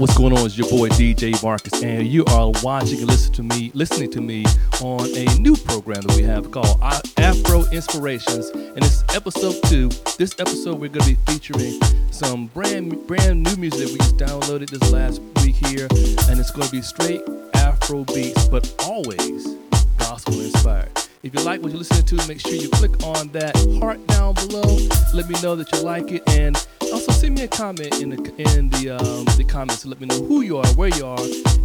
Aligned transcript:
What's 0.00 0.16
going 0.16 0.32
on? 0.32 0.46
It's 0.46 0.56
your 0.56 0.70
boy 0.70 0.88
DJ 0.88 1.40
Marcus, 1.42 1.82
and 1.82 2.08
you 2.08 2.24
are 2.24 2.50
watching 2.62 3.00
and 3.00 3.08
listening 3.08 3.32
to 3.34 3.42
me, 3.42 3.70
listening 3.74 4.10
to 4.12 4.22
me 4.22 4.42
on 4.80 5.02
a 5.14 5.26
new 5.38 5.54
program 5.54 6.00
that 6.00 6.16
we 6.16 6.22
have 6.22 6.50
called 6.50 6.80
Afro 7.18 7.68
Inspirations, 7.70 8.48
and 8.48 8.78
it's 8.78 9.04
episode 9.14 9.54
two. 9.66 9.90
This 10.16 10.34
episode, 10.38 10.80
we're 10.80 10.88
going 10.88 11.04
to 11.04 11.14
be 11.14 11.32
featuring 11.32 11.78
some 12.10 12.46
brand 12.46 13.06
brand 13.06 13.42
new 13.42 13.54
music 13.56 13.80
that 13.80 13.92
we 13.92 13.98
just 13.98 14.16
downloaded 14.16 14.70
this 14.70 14.90
last 14.90 15.20
week 15.44 15.56
here, 15.56 15.88
and 15.90 16.40
it's 16.40 16.50
going 16.50 16.66
to 16.66 16.72
be 16.72 16.80
straight 16.80 17.20
Afro 17.52 18.04
beats, 18.04 18.48
but 18.48 18.74
always 18.86 19.56
gospel 19.98 20.40
inspired. 20.40 21.01
If 21.22 21.32
you 21.36 21.40
like 21.42 21.62
what 21.62 21.70
you're 21.70 21.78
listening 21.78 22.02
to, 22.02 22.26
make 22.26 22.40
sure 22.40 22.52
you 22.52 22.68
click 22.68 23.00
on 23.04 23.28
that 23.28 23.54
heart 23.80 24.04
down 24.08 24.34
below. 24.34 24.76
Let 25.14 25.28
me 25.28 25.40
know 25.40 25.54
that 25.54 25.70
you 25.70 25.80
like 25.82 26.10
it, 26.10 26.28
and 26.28 26.56
also 26.92 27.12
send 27.12 27.36
me 27.36 27.42
a 27.42 27.48
comment 27.48 28.02
in 28.02 28.10
the 28.10 28.16
in 28.56 28.70
the 28.70 28.90
um, 28.90 29.24
the 29.36 29.44
comments 29.44 29.82
to 29.82 29.88
let 29.88 30.00
me 30.00 30.08
know 30.08 30.20
who 30.24 30.40
you 30.40 30.58
are, 30.58 30.66
where 30.74 30.88
you 30.88 31.06
are, 31.06 31.20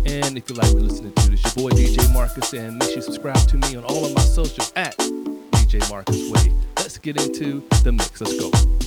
and 0.05 0.37
if 0.37 0.47
you 0.47 0.55
like 0.55 0.67
what 0.67 0.73
you're 0.73 0.81
listening 0.81 1.11
to. 1.11 1.31
This 1.31 1.43
your 1.43 1.69
boy 1.69 1.75
DJ 1.75 2.13
Marcus, 2.13 2.53
and 2.53 2.77
make 2.77 2.89
sure 2.89 2.97
you 2.97 3.01
subscribe 3.01 3.47
to 3.47 3.57
me 3.57 3.75
on 3.75 3.83
all 3.85 4.05
of 4.05 4.13
my 4.13 4.21
socials 4.21 4.71
at 4.75 4.95
DJ 4.95 5.89
Marcus 5.89 6.29
Way. 6.29 6.53
Let's 6.75 6.99
get 6.99 7.19
into 7.19 7.67
the 7.83 7.91
mix. 7.91 8.21
Let's 8.21 8.39
go. 8.39 8.86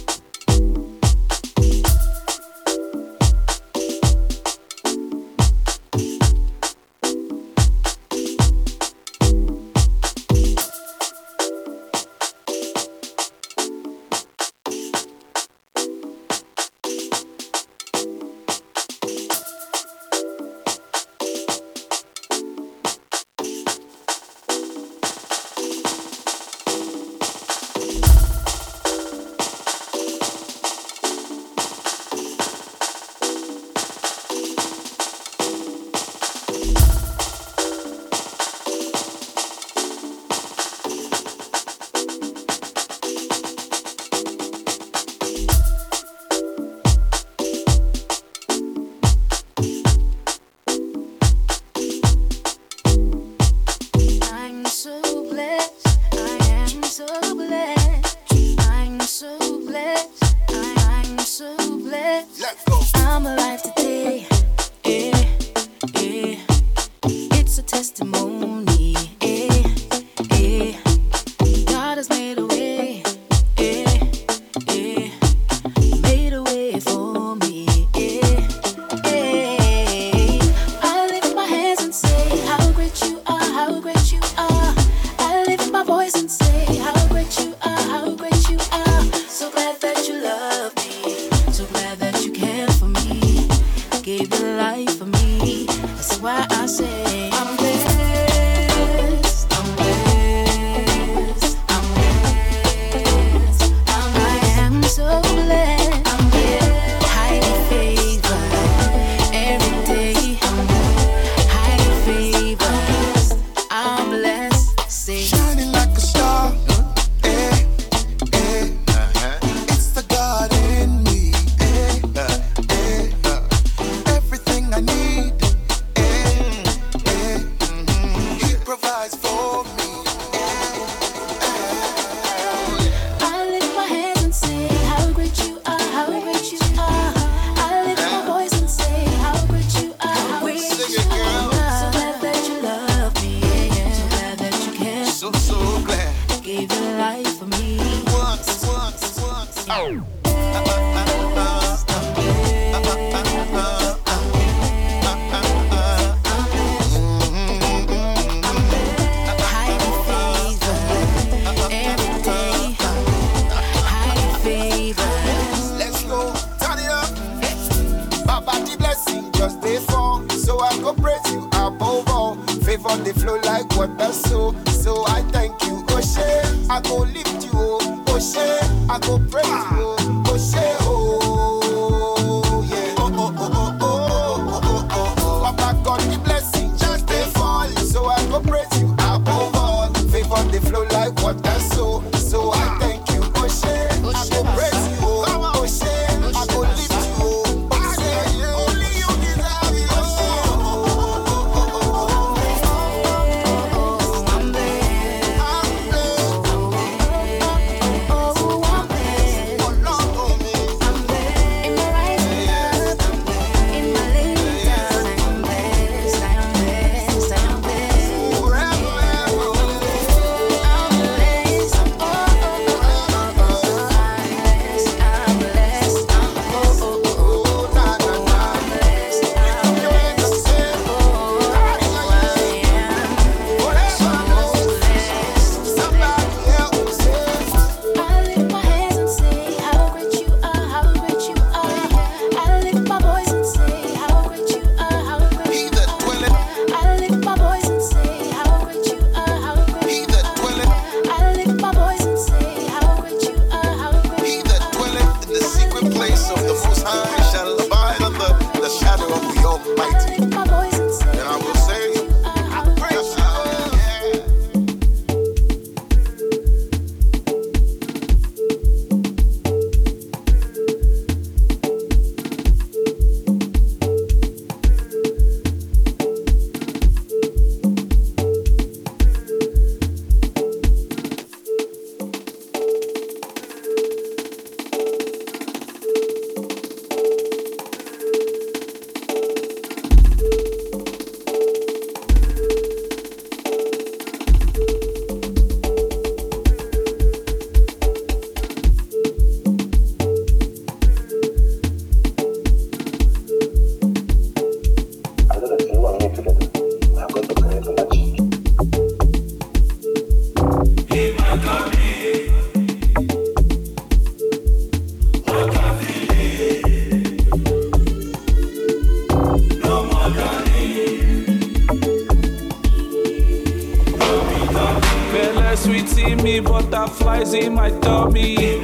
Sweet 325.61 325.99
in 325.99 326.23
me, 326.23 326.41
butterflies 326.41 327.35
in 327.35 327.55
my 327.55 327.71
tummy. 327.81 328.61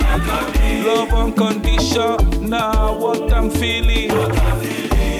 Love 0.83 1.13
unconditional, 1.13 2.19
now 2.41 2.97
what 2.99 3.33
I'm 3.33 3.51
feeling. 3.51 4.11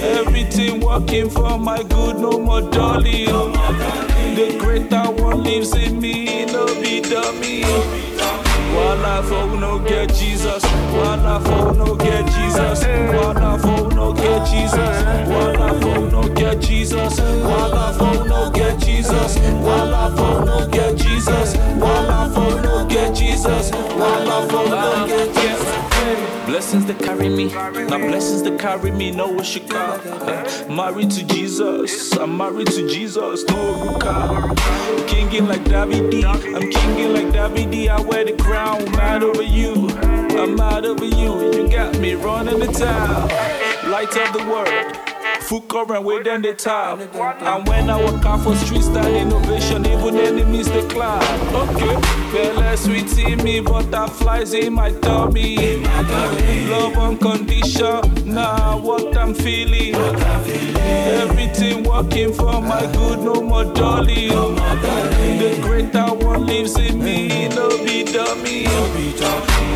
Everything 0.01 0.79
working 0.79 1.29
for 1.29 1.57
my 1.59 1.83
good, 1.83 2.17
no 2.17 2.39
more 2.39 2.61
dolly. 2.61 3.25
The 3.25 4.57
greater 4.59 5.11
one 5.21 5.43
lives 5.43 5.75
in 5.75 5.99
me, 5.99 6.45
no 6.45 6.65
be 6.81 7.01
dummy. 7.01 8.06
Wala 8.77 9.23
for 9.23 9.59
no 9.59 9.79
get 9.79 10.13
Jesus. 10.13 10.63
Wala 10.93 11.39
for 11.41 11.73
no 11.73 11.95
get 11.95 12.25
Jesus. 12.27 12.85
Wala 12.85 13.57
for 13.59 13.89
no 13.95 14.13
get 14.13 14.45
Jesus. 14.45 15.03
Wala 15.27 15.79
for 15.81 16.09
no 16.11 16.21
get 16.35 16.61
Jesus. 16.61 17.19
Wala 17.19 17.93
for 17.97 18.25
no 18.27 18.51
get 18.51 18.79
Jesus. 18.79 19.37
Wala 19.65 20.13
for 20.15 20.45
no 20.45 20.67
get 20.69 20.95
Jesus. 20.95 21.57
Wala 21.79 22.29
for 22.33 22.61
no 22.61 22.85
get 22.87 23.15
Jesus. 23.15 23.71
Wala 23.71 24.47
for 24.47 24.69
no 24.69 25.07
get 25.07 25.33
Jesus. 25.33 25.76
Blessings 26.47 26.85
that 26.85 26.97
carry 26.99 27.27
me, 27.27 27.51
now 27.51 27.97
blessings 27.97 28.41
that 28.43 28.57
carry 28.57 28.89
me, 28.89 29.11
know 29.11 29.27
what 29.27 29.53
you 29.53 29.61
got. 29.67 30.01
Married 30.69 31.11
to 31.11 31.25
Jesus, 31.25 32.13
I'm 32.13 32.37
married 32.37 32.67
to 32.67 32.87
Jesus, 32.87 33.43
no 33.49 33.73
ruka. 33.75 34.55
Kinging 35.07 35.47
like 35.47 35.63
Davidi, 35.65 36.23
I'm 36.23 36.71
kinging 36.71 37.13
like 37.13 37.33
Davidi, 37.33 37.89
I 37.89 37.99
wear 37.99 38.23
the 38.23 38.31
crown, 38.41 38.89
mad 38.91 39.23
over 39.23 39.43
you, 39.43 39.89
I'm 40.39 40.55
mad 40.55 40.85
over 40.85 41.03
you, 41.03 41.51
you 41.53 41.69
got 41.69 41.99
me 41.99 42.13
running 42.13 42.59
the 42.59 42.67
town. 42.67 43.27
Light 43.91 44.15
of 44.15 44.31
the 44.31 44.45
world. 44.49 44.96
Full 45.47 45.61
current 45.61 46.03
way 46.03 46.21
down 46.23 46.41
the 46.41 46.53
top. 46.53 46.99
And 46.99 47.67
when 47.69 47.89
I 47.89 47.95
walk 48.03 48.25
out 48.25 48.41
for 48.41 48.53
street 48.57 48.83
style 48.83 49.15
innovation, 49.15 49.85
even 49.85 50.17
enemies 50.17 50.67
they 50.67 50.85
climb. 50.89 51.23
Okay, 51.55 51.95
Bella 52.33 52.75
sweet 52.75 53.17
in 53.17 53.41
me, 53.41 53.61
butterflies 53.61 54.53
in 54.53 54.73
my 54.73 54.91
tummy. 54.91 55.77
Love 56.67 56.97
unconditional, 56.97 58.03
now 58.25 58.77
what 58.77 59.15
I'm 59.15 59.33
feeling. 59.33 59.95
Everything 59.95 61.85
working 61.85 62.33
for 62.33 62.61
my 62.61 62.81
good, 62.91 63.19
no 63.19 63.41
more 63.41 63.63
dolly. 63.73 64.27
The 64.27 65.59
greater 65.61 66.13
one 66.25 66.45
lives 66.45 66.77
in 66.77 67.01
me, 67.01 67.47
no 67.47 67.69
be 67.85 68.03
dummy. 68.03 68.67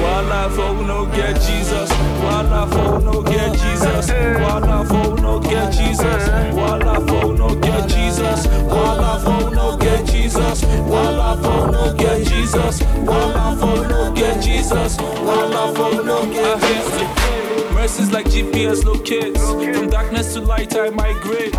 Wala 0.01 0.50
for 0.50 0.62
oh, 0.63 0.81
no 0.81 1.06
get 1.06 1.39
Jesus, 1.41 1.89
wala 2.24 2.65
for 2.71 2.79
oh, 2.79 2.97
no 2.97 3.21
get 3.21 3.53
Jesus, 3.53 4.09
wala 4.41 4.83
for 4.83 4.95
oh, 4.95 5.15
no 5.15 5.39
get 5.39 5.61
Jesus, 5.69 6.28
no 6.28 7.56
get 7.60 7.90
Jesus, 7.90 8.46
no 8.46 9.78
get 9.78 10.06
Jesus, 10.08 10.63
no 10.63 11.94
get 11.98 12.25
Jesus, 12.25 12.82
no 12.82 14.12
get 14.15 14.41
Jesus, 14.41 14.98
no 14.98 16.25
get. 16.32 17.32
Mercies 17.74 18.12
like 18.12 18.27
GPS 18.27 18.86
locates. 18.86 19.41
From 19.41 19.89
darkness 19.89 20.34
to 20.34 20.41
light, 20.41 20.75
I 20.77 20.89
migrate. 20.89 21.56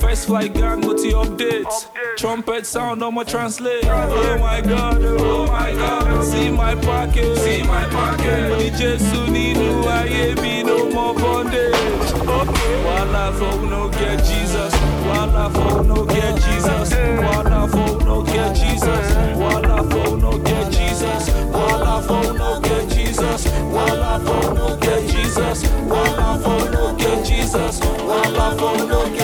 First 0.00 0.26
flight 0.26 0.54
gang, 0.54 0.82
updates. 0.82 1.86
Trumpet 2.16 2.64
sound 2.66 3.02
on 3.02 3.14
my 3.14 3.24
translate. 3.24 3.84
Oh 3.84 4.38
my 4.38 4.60
god, 4.60 5.02
oh 5.02 5.46
my 5.46 5.72
god. 5.72 6.24
See 6.24 6.50
my 6.50 6.74
pocket, 6.76 7.36
see 7.38 7.62
my 7.64 7.84
pocket. 7.88 8.50
Money 8.50 8.70
just 8.70 9.04
nínú 9.28 9.84
ayé 9.88 10.34
fall, 13.34 13.58
no 13.58 13.88
get 13.88 14.24
Jesus. 14.24 14.74
I 14.74 15.26
no 15.26 16.04
get 16.06 16.36
Jesus. 16.36 16.92
I 16.92 17.42
no 17.42 18.22
get 18.22 18.54
Jesus. 18.54 18.86
I 18.86 19.60
no 19.60 20.38
get 20.38 20.70
Jesus. 20.72 21.28
I 21.28 22.06
no 22.32 22.60
get 22.60 22.88
Jesus. 22.90 23.46
I 23.46 24.18
no 24.54 24.76
get 24.80 25.08
Jesus. 25.08 25.64
I 25.64 26.38
no 26.72 26.94
get 26.96 27.24
Jesus. 27.26 27.80
While 27.80 28.40
I 28.40 28.54
no 28.88 29.10
get 29.14 29.23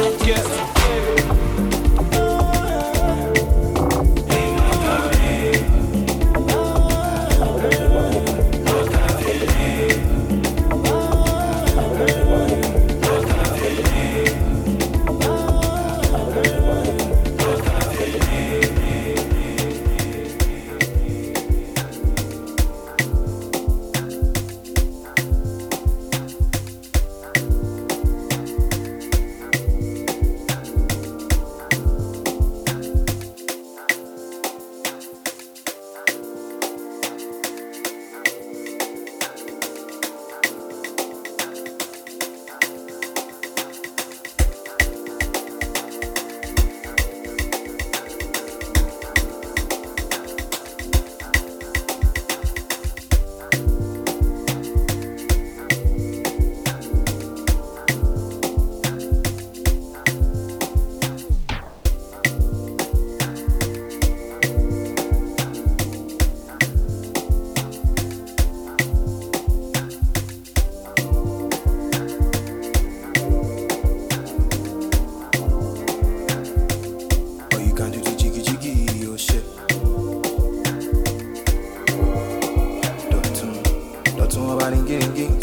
again. 85.11 85.38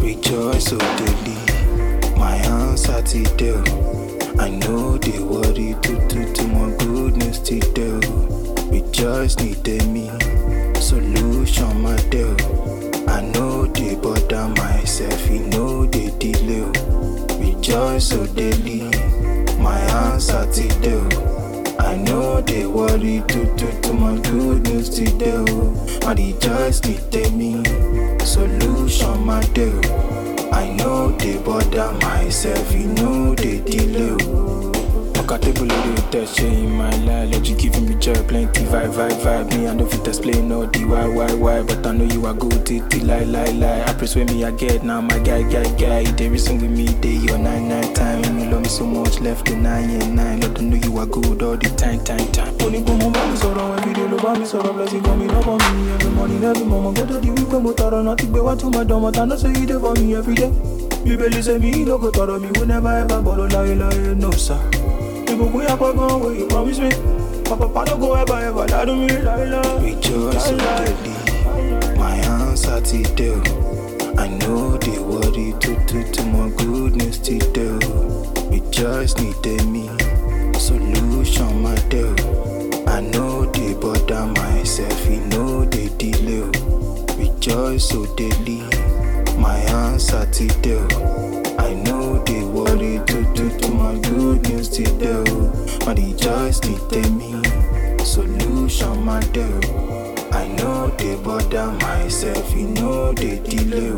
Rejoice, 0.00 0.72
O 0.72 0.78
oh, 0.80 0.96
daily. 0.98 2.16
My 2.16 2.36
answer 2.36 3.02
to 3.02 3.22
do. 3.36 3.62
Oh. 3.66 4.36
I 4.38 4.48
know 4.48 4.96
they 4.98 5.18
worry 5.18 5.74
to 5.82 6.08
do 6.08 6.32
to 6.32 6.48
my 6.48 6.70
goodness 6.78 7.38
to 7.40 7.60
do. 7.74 8.00
Oh. 8.04 8.68
Rejoice, 8.70 9.36
need 9.38 9.66
me. 9.88 10.10
Solution, 10.80 11.82
my 11.82 11.96
dear, 12.10 12.36
I 13.08 13.20
know 13.34 13.66
they 13.66 13.94
bother 13.96 14.48
myself, 14.48 15.30
you 15.30 15.40
know 15.40 15.86
they 15.86 16.10
delay. 16.18 16.64
Rejoice, 17.38 18.12
O 18.12 18.26
daily. 18.26 18.90
My 19.58 19.78
answer 20.04 20.46
to 20.52 20.68
do. 20.80 20.98
I 21.78 21.96
know 21.96 22.40
they 22.40 22.66
worry 22.66 23.22
to 23.28 23.56
do 23.56 23.68
to 23.82 23.92
my 23.92 24.16
goodness 24.20 24.88
today. 24.88 25.44
I 26.06 26.12
rejoice, 26.12 26.80
they 26.80 27.30
me 27.30 27.95
solution 28.36 29.16
dé 29.54 29.66
o. 29.72 29.80
I 30.52 30.76
know 30.76 31.10
they 31.18 31.38
bother 31.38 31.92
myself, 32.02 32.72
you 32.72 32.86
know 32.88 33.34
they 33.34 33.60
delay. 33.60 34.45
Comfortable 35.26 35.66
with 35.66 35.96
the 35.96 36.02
test, 36.12 36.38
in 36.38 36.70
my 36.70 36.88
life, 37.04 37.32
let 37.32 37.48
you 37.48 37.56
giving 37.56 37.88
me 37.88 37.96
joy, 37.96 38.14
plenty 38.28 38.62
vibe, 38.62 38.92
vibe, 38.94 39.18
vibe. 39.22 39.50
Me, 39.56 39.66
I 39.66 39.74
know 39.74 39.84
fit 39.84 40.06
explain 40.06 40.52
all 40.52 40.66
the 40.68 40.84
why, 40.84 41.08
why, 41.08 41.32
why, 41.34 41.62
but 41.62 41.84
I 41.84 41.92
know 41.92 42.04
you 42.04 42.26
are 42.26 42.34
good, 42.34 42.64
till 42.64 43.04
lie, 43.04 43.24
lie, 43.24 43.50
lie. 43.50 43.82
I 43.82 43.92
press 43.94 44.14
with 44.14 44.30
me, 44.30 44.44
I 44.44 44.52
get 44.52 44.84
now, 44.84 45.00
my 45.00 45.18
guy, 45.18 45.42
guy, 45.42 45.64
guy. 45.76 46.04
They 46.12 46.28
reason 46.28 46.60
with 46.60 46.70
me, 46.70 46.86
day 47.00 47.14
your 47.14 47.38
nine, 47.38 47.68
nine 47.68 47.92
time. 47.92 48.22
You 48.38 48.50
love 48.50 48.62
me 48.62 48.68
so 48.68 48.86
much, 48.86 49.18
left 49.18 49.46
the 49.46 49.56
nine, 49.56 49.90
yeah, 49.90 50.06
nine. 50.06 50.40
Let 50.40 50.54
them 50.54 50.70
know 50.70 50.76
you 50.76 50.96
are 50.98 51.06
good 51.06 51.42
all 51.42 51.56
the 51.56 51.70
time, 51.70 52.04
time, 52.04 52.30
time. 52.30 52.54
Only 52.62 52.82
go 52.82 52.96
home, 52.96 53.16
I'm 53.16 53.36
sorrow, 53.36 53.72
every 53.72 53.94
day, 53.94 54.06
love, 54.06 54.24
I'm 54.24 54.46
sorrow, 54.46 54.72
blessing 54.74 55.02
coming 55.02 55.30
up 55.32 55.46
on 55.48 55.58
me 55.58 55.92
every 55.92 56.10
morning, 56.10 56.44
every 56.44 56.64
moment. 56.64 56.98
Go 56.98 57.06
to 57.06 57.14
the 57.18 57.30
week, 57.32 57.52
I'm 57.52 57.66
out, 57.66 58.04
not 58.04 58.18
to 58.18 58.26
go 58.26 58.48
out 58.48 58.60
to 58.60 58.70
my 58.70 58.84
dome, 58.84 59.02
but 59.02 59.18
I 59.18 59.24
know 59.24 59.34
say 59.36 59.48
you 59.48 59.66
there 59.66 59.80
for 59.80 59.92
me 59.94 60.14
every 60.14 60.36
day. 60.36 60.52
Bíbélì 61.06 61.42
say 61.42 61.58
me 61.58 61.84
no 61.84 61.98
go 61.98 62.10
tọrọ 62.10 62.40
mi, 62.40 62.48
we 62.58 62.66
never 62.66 62.88
ever 62.88 63.22
borrow 63.22 63.46
láyé 63.48 63.74
láyé, 63.78 64.14
no 64.16 64.30
sir. 64.32 64.75
We 65.38 65.64
yà 65.68 65.74
pẹ́ 65.80 65.92
gan 65.98 66.14
wey 66.22 66.38
you 66.38 66.46
promise 66.52 66.78
me. 66.84 66.90
Pàpàpà 67.48 67.80
no 67.88 67.94
go 68.00 68.08
ever 68.20 68.38
ever. 68.48 68.64
Lie 68.72 68.84
to 68.88 68.94
me 69.00 69.08
láíláí. 69.26 69.76
rejoice 69.84 70.48
already 70.52 71.14
my 72.00 72.16
answer 72.36 72.80
to 72.88 72.98
dé 73.18 73.30
I 74.24 74.28
know 74.38 74.78
they 74.84 74.98
worry 75.10 75.48
tó 75.62 75.72
tó 75.88 75.98
tó 76.14 76.22
my 76.32 76.48
goodness 76.58 77.18
ti 77.24 77.36
dé 77.54 77.66
o 77.68 77.96
rejoice 78.50 79.14
ní 79.20 79.28
me, 79.72 79.84
solution 80.58 81.52
my 81.62 81.74
deal. 81.90 82.14
I 82.96 83.00
know 83.12 83.44
they 83.54 83.74
bother 83.82 84.24
myself 84.38 85.10
e 85.10 85.16
know 85.30 85.64
they 85.72 85.88
delay. 85.98 86.42
O 86.42 86.50
rejoice 87.18 87.84
so 87.90 88.06
daily. 88.16 88.62
My 89.38 89.58
answer 89.84 90.24
to 90.36 90.46
dé 90.64 90.78
I 91.58 91.74
know 91.84 92.22
they 92.26 92.42
worry 92.54 92.75
to 93.36 93.50
do 93.50 93.58
to 93.58 93.70
my 93.72 93.98
good 94.00 94.48
news 94.48 94.68
today. 94.68 95.24
My 95.84 95.92
rejoice 95.92 96.58
today 96.58 97.08
me. 97.10 97.42
Solution 98.04 99.04
my 99.04 99.20
deal. 99.20 99.60
I 100.32 100.48
know 100.56 100.88
they 100.96 101.16
bother 101.16 101.72
myself, 101.72 102.54
you 102.56 102.68
know 102.68 103.12
they 103.12 103.38
delay. 103.40 103.92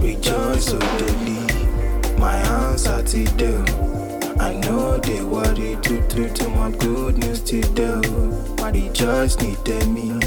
Rejoice 0.00 0.66
so 0.66 0.78
daily. 0.78 1.40
My 2.18 2.36
answer 2.36 3.02
today. 3.02 3.58
I 4.38 4.52
know 4.54 4.98
they 4.98 5.22
worry 5.22 5.76
to 5.82 6.08
do 6.08 6.28
to 6.28 6.48
my 6.50 6.70
good 6.72 7.18
news 7.18 7.40
today. 7.40 8.00
My 8.58 8.70
rejoice 8.70 9.38
needed 9.38 9.88
me. 9.88 10.20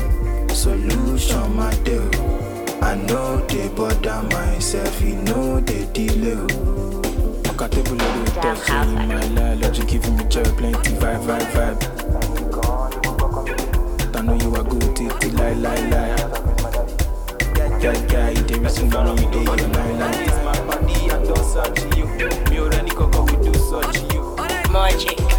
Solution 0.49 1.55
my 1.55 1.73
deal. 1.83 2.09
I 2.81 2.95
know 2.95 3.45
they 3.47 3.69
bother 3.69 4.23
myself, 4.35 5.01
you 5.01 5.15
know 5.15 5.59
they 5.59 5.85
delay. 5.93 6.90
Compatible 7.71 7.95
little 7.95 8.25
touch 8.41 8.69
in 8.69 9.07
my 9.07 9.25
life, 9.27 9.59
let 9.61 9.77
you 9.77 9.85
giving 9.85 10.17
me 10.17 10.23
joy, 10.25 10.43
plenty 10.43 10.91
vibe, 10.91 11.23
vibe, 11.25 11.51
vibe. 11.53 11.79
I 14.15 14.21
know 14.21 14.33
you 14.35 14.55
are 14.55 14.63
good, 14.63 14.95
till 14.95 15.09
till 15.19 15.31
lie, 15.33 15.53
lie, 15.53 15.89
lie. 15.89 16.15
Yeah, 17.79 17.93
yeah, 18.11 18.29
you 18.29 18.43
dey 18.43 18.59
reason 18.59 18.89
why 18.91 19.09
you 19.11 19.29
dey 19.31 19.43
your 19.43 19.55
lie, 19.55 19.91
lie. 19.93 20.23
It's 20.23 20.37
my 20.43 20.59
body, 20.67 20.93
I 21.11 21.23
don't 21.23 21.45
search 21.45 21.79
you. 21.97 22.05
Me 22.49 22.59
already 22.59 22.91
coco, 22.91 23.23
we 23.23 23.35
do 23.43 23.53
search 23.57 23.97
you. 24.13 24.21
Magic. 24.71 25.30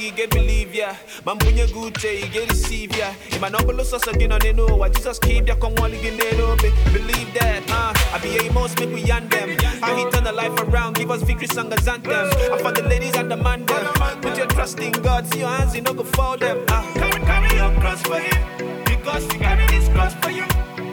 You 0.00 0.12
get 0.12 0.30
believe 0.30 0.74
ya. 0.74 0.94
Man 1.26 1.38
bunye 1.38 1.70
good 1.72 2.02
you 2.02 2.28
get 2.28 2.48
receive 2.48 2.96
ya. 2.96 3.12
In 3.32 3.40
my 3.40 3.48
number 3.48 3.84
so 3.84 3.98
so 3.98 4.12
you 4.18 4.28
know 4.28 4.38
they 4.38 4.52
know 4.52 4.66
why 4.66 4.88
Jesus 4.88 5.18
keep 5.18 5.46
ya 5.46 5.54
they 5.54 6.36
know 6.36 6.56
be 6.56 6.70
believe 6.92 7.32
that. 7.34 7.62
Uh, 7.68 7.92
I 8.14 8.18
be 8.22 8.36
a 8.38 8.52
most 8.52 8.78
make 8.80 8.92
we 8.92 9.02
yan 9.02 9.28
them. 9.28 9.56
How 9.80 9.94
he 9.94 10.10
turn 10.10 10.24
the 10.24 10.32
life 10.32 10.58
around, 10.60 10.96
give 10.96 11.10
us 11.10 11.22
victory 11.22 11.48
song 11.48 11.72
as 11.72 11.86
anthem. 11.86 12.12
I 12.12 12.58
for 12.62 12.72
the 12.72 12.82
ladies 12.88 13.14
and 13.16 13.30
the 13.30 13.36
man 13.36 13.66
them. 13.66 13.84
Put 14.22 14.36
your 14.36 14.46
trust 14.46 14.78
in 14.80 14.92
God, 14.92 15.26
see 15.32 15.40
your 15.40 15.48
hands, 15.48 15.74
you 15.74 15.82
know 15.82 15.94
go 15.94 16.04
fall 16.04 16.36
them. 16.36 16.64
Uh, 16.68 16.82
carry, 16.94 17.20
carry 17.24 17.56
your 17.56 17.72
cross 17.80 18.00
for 18.02 18.18
him, 18.18 18.84
because 18.84 19.24
he 19.30 19.38
carry 19.38 19.66
his 19.74 19.88
cross 19.90 20.14
for 20.14 20.30
you. 20.30 20.46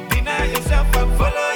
Deny 0.10 0.46
yourself 0.46 0.96
and 0.96 1.18
follow 1.18 1.47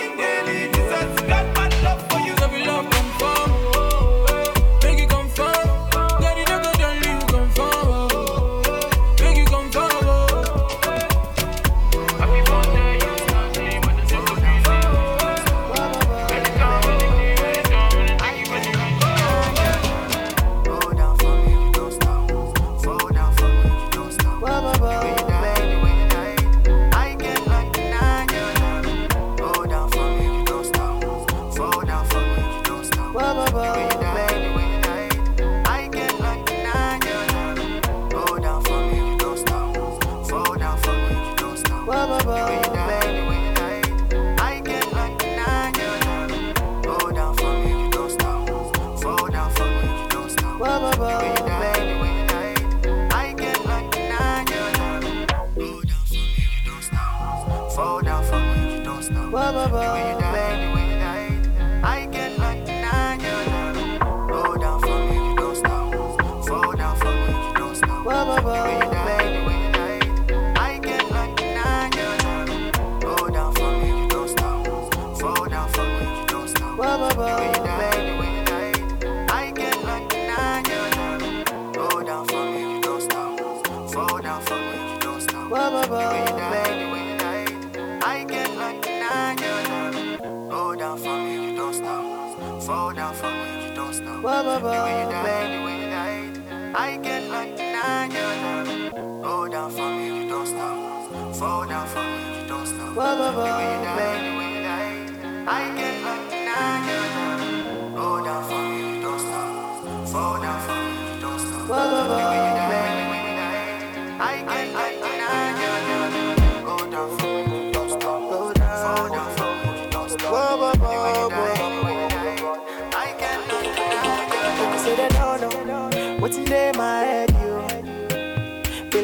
stop. 77.21 77.60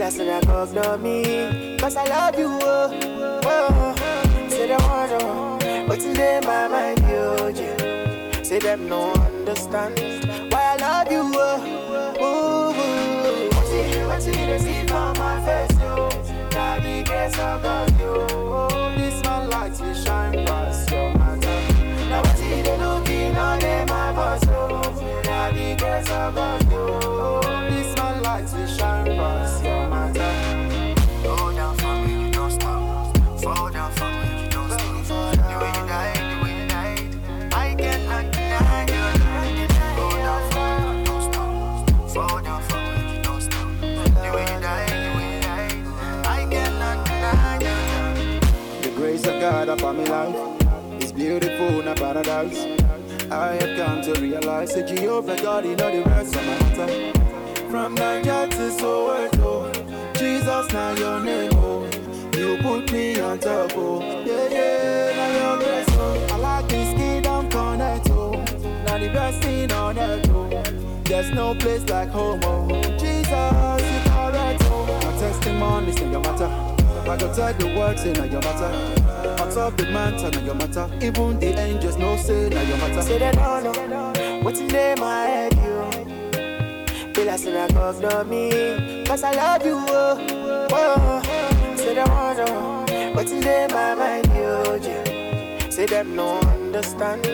That's 0.08 0.20
when 0.20 0.30
I 0.30 0.40
come 0.40 0.74
know 0.74 0.98
me. 0.98 1.76
Cause 1.78 1.98
I 1.98 2.06
love 2.06 2.40
you, 2.40 2.48
oh, 2.62 3.42
oh. 3.44 4.48
Say 4.48 4.68
they 4.68 4.78
wanna, 4.78 5.86
but 5.86 6.00
today 6.00 6.40
my 6.46 6.70
mind, 6.70 7.00
yo, 7.02 7.48
yeah. 7.50 8.42
Say 8.42 8.60
them 8.60 8.88
no 8.88 9.12
understand 9.12 10.00
why 10.50 10.64
I 10.64 10.78
love 10.78 11.12
you, 11.12 11.24
oh, 11.36 12.16
oh. 12.22 12.74
oh. 12.78 13.50
What 13.52 13.68
you, 13.68 14.08
what 14.08 14.26
you, 14.26 14.60
see 14.60 14.88
from 14.88 15.18
my 15.18 15.44
face. 15.44 15.76
Now 15.76 16.80
the 16.80 17.04
grace 17.04 17.38
of 17.40 17.62
God. 17.62 17.94
Oh, 18.00 18.94
this 18.96 19.22
man 19.26 19.50
lights 19.50 19.82
will 19.82 19.94
shine 19.94 20.46
past 20.46 20.90
your. 20.90 21.14
Now 21.16 22.22
what 22.22 22.40
you, 22.40 22.64
looking 22.64 23.36
on 23.36 23.62
in 23.62 23.86
my. 23.90 24.14
Now 24.14 25.52
the 25.52 25.76
girls 25.78 26.10
are 26.12 26.32
gone. 26.32 26.67
Upon 49.78 49.98
my 49.98 50.04
life. 50.06 51.02
It's 51.02 51.12
beautiful, 51.12 51.84
not 51.84 51.98
paradise. 51.98 52.66
I 53.32 53.54
have 53.56 53.78
come 53.78 54.02
to 54.02 54.20
realize 54.22 54.74
that 54.76 54.88
Jehovah 54.88 55.36
God, 55.42 55.66
you 55.66 55.76
know 55.76 55.92
the 55.92 56.10
rest 56.10 56.36
of 56.36 56.46
my 56.46 56.60
matter. 56.60 57.70
From 57.70 57.96
Nigeria 57.96 58.48
to 58.48 58.70
Soweto, 58.80 59.72
Jesus, 60.18 60.72
now 60.74 60.94
your 60.96 61.20
name, 61.20 61.52
oh. 61.56 61.84
You 62.36 62.58
put 62.62 62.92
me 62.92 63.20
on 63.20 63.40
top, 63.40 63.72
oh. 63.76 64.02
Yeah, 64.26 64.50
yeah, 64.50 65.16
now 65.16 65.38
your 65.38 65.58
grace, 65.64 65.88
oh. 65.92 66.28
I 66.32 66.38
like 66.38 66.70
this 66.70 66.94
kingdom 66.98 67.50
connect, 67.50 68.10
oh. 68.12 68.32
Now 68.86 68.98
the 68.98 69.10
best 69.10 69.44
thing 69.44 69.72
on 69.72 70.00
earth, 70.00 70.30
oh. 70.30 70.64
There's 71.04 71.32
no 71.32 71.54
place 71.56 71.88
like 71.90 72.10
home, 72.10 72.40
oh. 72.44 72.68
Jesus, 72.98 73.28
you 73.28 74.12
correct, 74.12 74.62
oh. 74.64 75.00
My 75.04 75.20
testimony 75.20 75.92
in 76.02 76.12
your 76.12 76.22
matter. 76.22 76.50
I 77.10 77.16
go 77.18 77.34
tell 77.34 77.54
the 77.54 77.74
world, 77.78 78.00
say, 78.00 78.14
now 78.14 78.24
your 78.26 78.42
matter. 78.42 78.97
Top 79.58 79.76
the 79.76 79.90
matter, 79.90 80.30
now 80.30 80.46
your 80.46 80.54
matter. 80.54 80.88
Even 81.02 81.40
the 81.40 81.60
angels 81.60 81.98
know, 81.98 82.16
say, 82.16 82.48
now 82.48 82.62
your 82.62 82.78
matter. 82.78 83.02
Say 83.02 83.18
they 83.18 83.32
don't 83.32 83.64
know 83.64 84.40
what's 84.44 84.60
in 84.60 84.68
there, 84.68 84.96
my 84.98 85.26
head, 85.26 85.54
you. 85.56 87.12
Feel 87.16 87.26
like 87.26 87.42
I 87.48 87.68
go 87.74 88.00
know 88.00 88.24
me, 88.26 89.04
cause 89.04 89.24
I 89.24 89.32
love 89.32 89.66
you, 89.66 89.84
oh, 89.90 90.68
oh. 90.72 91.76
Say 91.76 91.96
they 91.96 92.04
want 92.04 92.38
know 92.38 93.14
what's 93.16 93.32
in 93.32 93.40
there, 93.42 93.68
my 93.70 93.96
mind, 93.96 94.28
you, 94.28 94.88
yeah. 94.88 95.70
Say 95.72 95.88
them 95.88 96.16
no 96.16 96.38
understand 96.38 97.26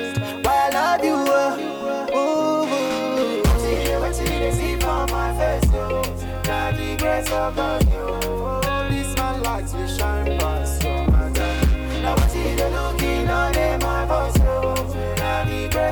why 0.45 0.69
I 0.69 0.69
love 0.69 1.03
you, 1.03 1.15
oh, 1.27 2.09
oh, 2.13 2.69
oh. 2.71 3.57
There, 3.59 3.99
what's 3.99 4.19
in 4.19 4.25
there, 4.27 4.53
see 4.53 4.79
from 4.79 5.11
my 5.11 5.37
face, 5.37 5.73
yo. 5.73 6.01
Now 6.45 6.71
the 6.71 6.95
grace 6.97 7.29
of 7.31 7.53
God, 7.57 7.85
yo. 7.91 8.61
This 8.89 9.13
man 9.17 9.43
lights 9.43 9.73
will 9.73 9.87
shine 9.87 10.39
past 10.39 10.62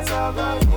Now 0.08 0.32
the 0.32 0.42
grace 0.42 0.71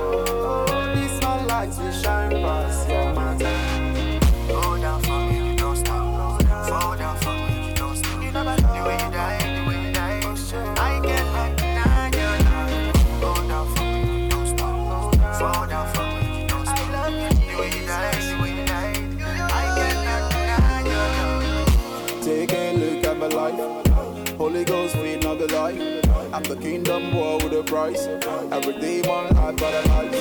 I'm 26.35 26.43
the 26.43 26.55
kingdom 26.57 27.11
boy 27.11 27.37
with 27.37 27.53
a 27.53 27.63
price. 27.63 28.07
Every 28.51 29.01
my 29.03 29.29
life 29.29 29.55
got 29.55 29.73
a 29.73 29.87
life. 29.87 30.11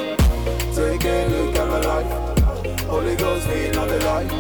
Take 0.73 1.05
a 1.07 1.27
look 1.27 1.57
at 1.57 1.69
my 1.69 1.81
life. 1.81 2.81
Holy 2.83 3.17
Ghost 3.17 3.49
feed 3.49 3.77
on 3.77 3.89
the 3.89 3.99
life. 3.99 4.31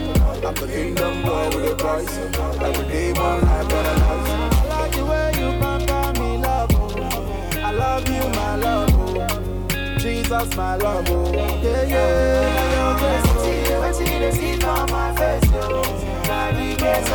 I'm 0.46 0.54
the 0.54 0.68
kingdom 0.68 1.22
boy 1.22 1.48
with 1.48 1.72
a 1.72 1.74
price. 1.74 2.16
Every 2.62 3.12
my 3.14 3.38
life 3.40 3.68
got 3.68 3.86
a 3.86 3.94
life. 3.98 4.30
I 4.54 4.68
like 4.68 4.92
the 4.92 5.04
way 5.04 5.32
you 5.34 5.50
pamper 5.58 6.20
me, 6.20 6.38
love. 6.38 6.70
oh. 6.74 7.60
I 7.60 7.72
love 7.72 8.08
you, 8.08 8.22
my 8.38 8.54
love. 8.54 8.90
oh. 8.94 9.98
Jesus, 9.98 10.56
my 10.56 10.76
love. 10.76 11.10
Oh. 11.10 11.32
Yeah, 11.60 11.82
yeah. 11.82 12.76
Your 12.76 12.98
grace, 13.00 13.34
What's 13.34 13.48
in 13.48 13.64
there, 13.64 13.80
what's 13.80 13.98
in 13.98 14.06
there, 14.06 14.32
see 14.32 14.56
from 14.60 14.90
my 14.92 15.12
face, 15.16 15.50
yo. 15.50 15.82
Now 16.22 16.52
the 16.52 16.76
grace 16.78 17.08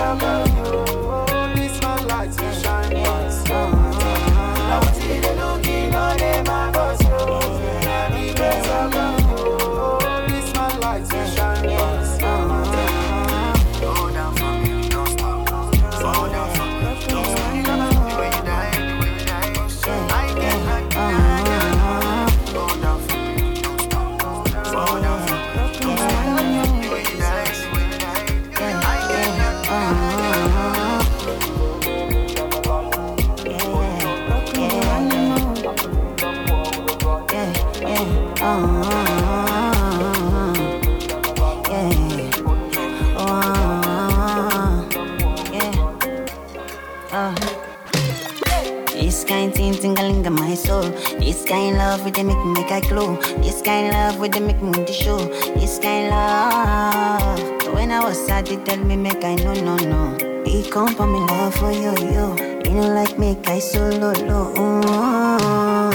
This 51.30 51.46
kind 51.46 51.78
love 51.78 52.04
with 52.04 52.16
the 52.16 52.24
make 52.24 52.44
me 52.44 52.54
make 52.54 52.72
I 52.72 52.80
glow. 52.80 53.16
This 53.44 53.62
kind 53.62 53.90
love 53.94 54.18
with 54.20 54.32
the 54.32 54.40
make 54.42 54.60
me 54.64 54.72
the 54.72 54.92
show. 54.92 55.20
This 55.60 55.78
kind 55.78 56.10
love. 56.10 57.72
When 57.72 57.92
I 57.92 58.04
was 58.04 58.18
sad, 58.26 58.48
they 58.48 58.58
tell 58.58 58.84
me 58.84 58.96
make 58.96 59.24
I 59.24 59.36
no 59.36 59.54
no 59.54 59.76
no. 59.78 60.02
He 60.44 60.68
come 60.68 60.96
for 60.96 61.06
me 61.06 61.20
love 61.20 61.54
for 61.54 61.72
you 61.72 61.94
you. 62.14 62.26
You 62.66 62.72
know 62.74 62.90
like 62.96 63.20
make 63.20 63.48
I 63.48 63.60
solo 63.60 64.12
low. 64.26 64.54
Oh, 64.58 65.92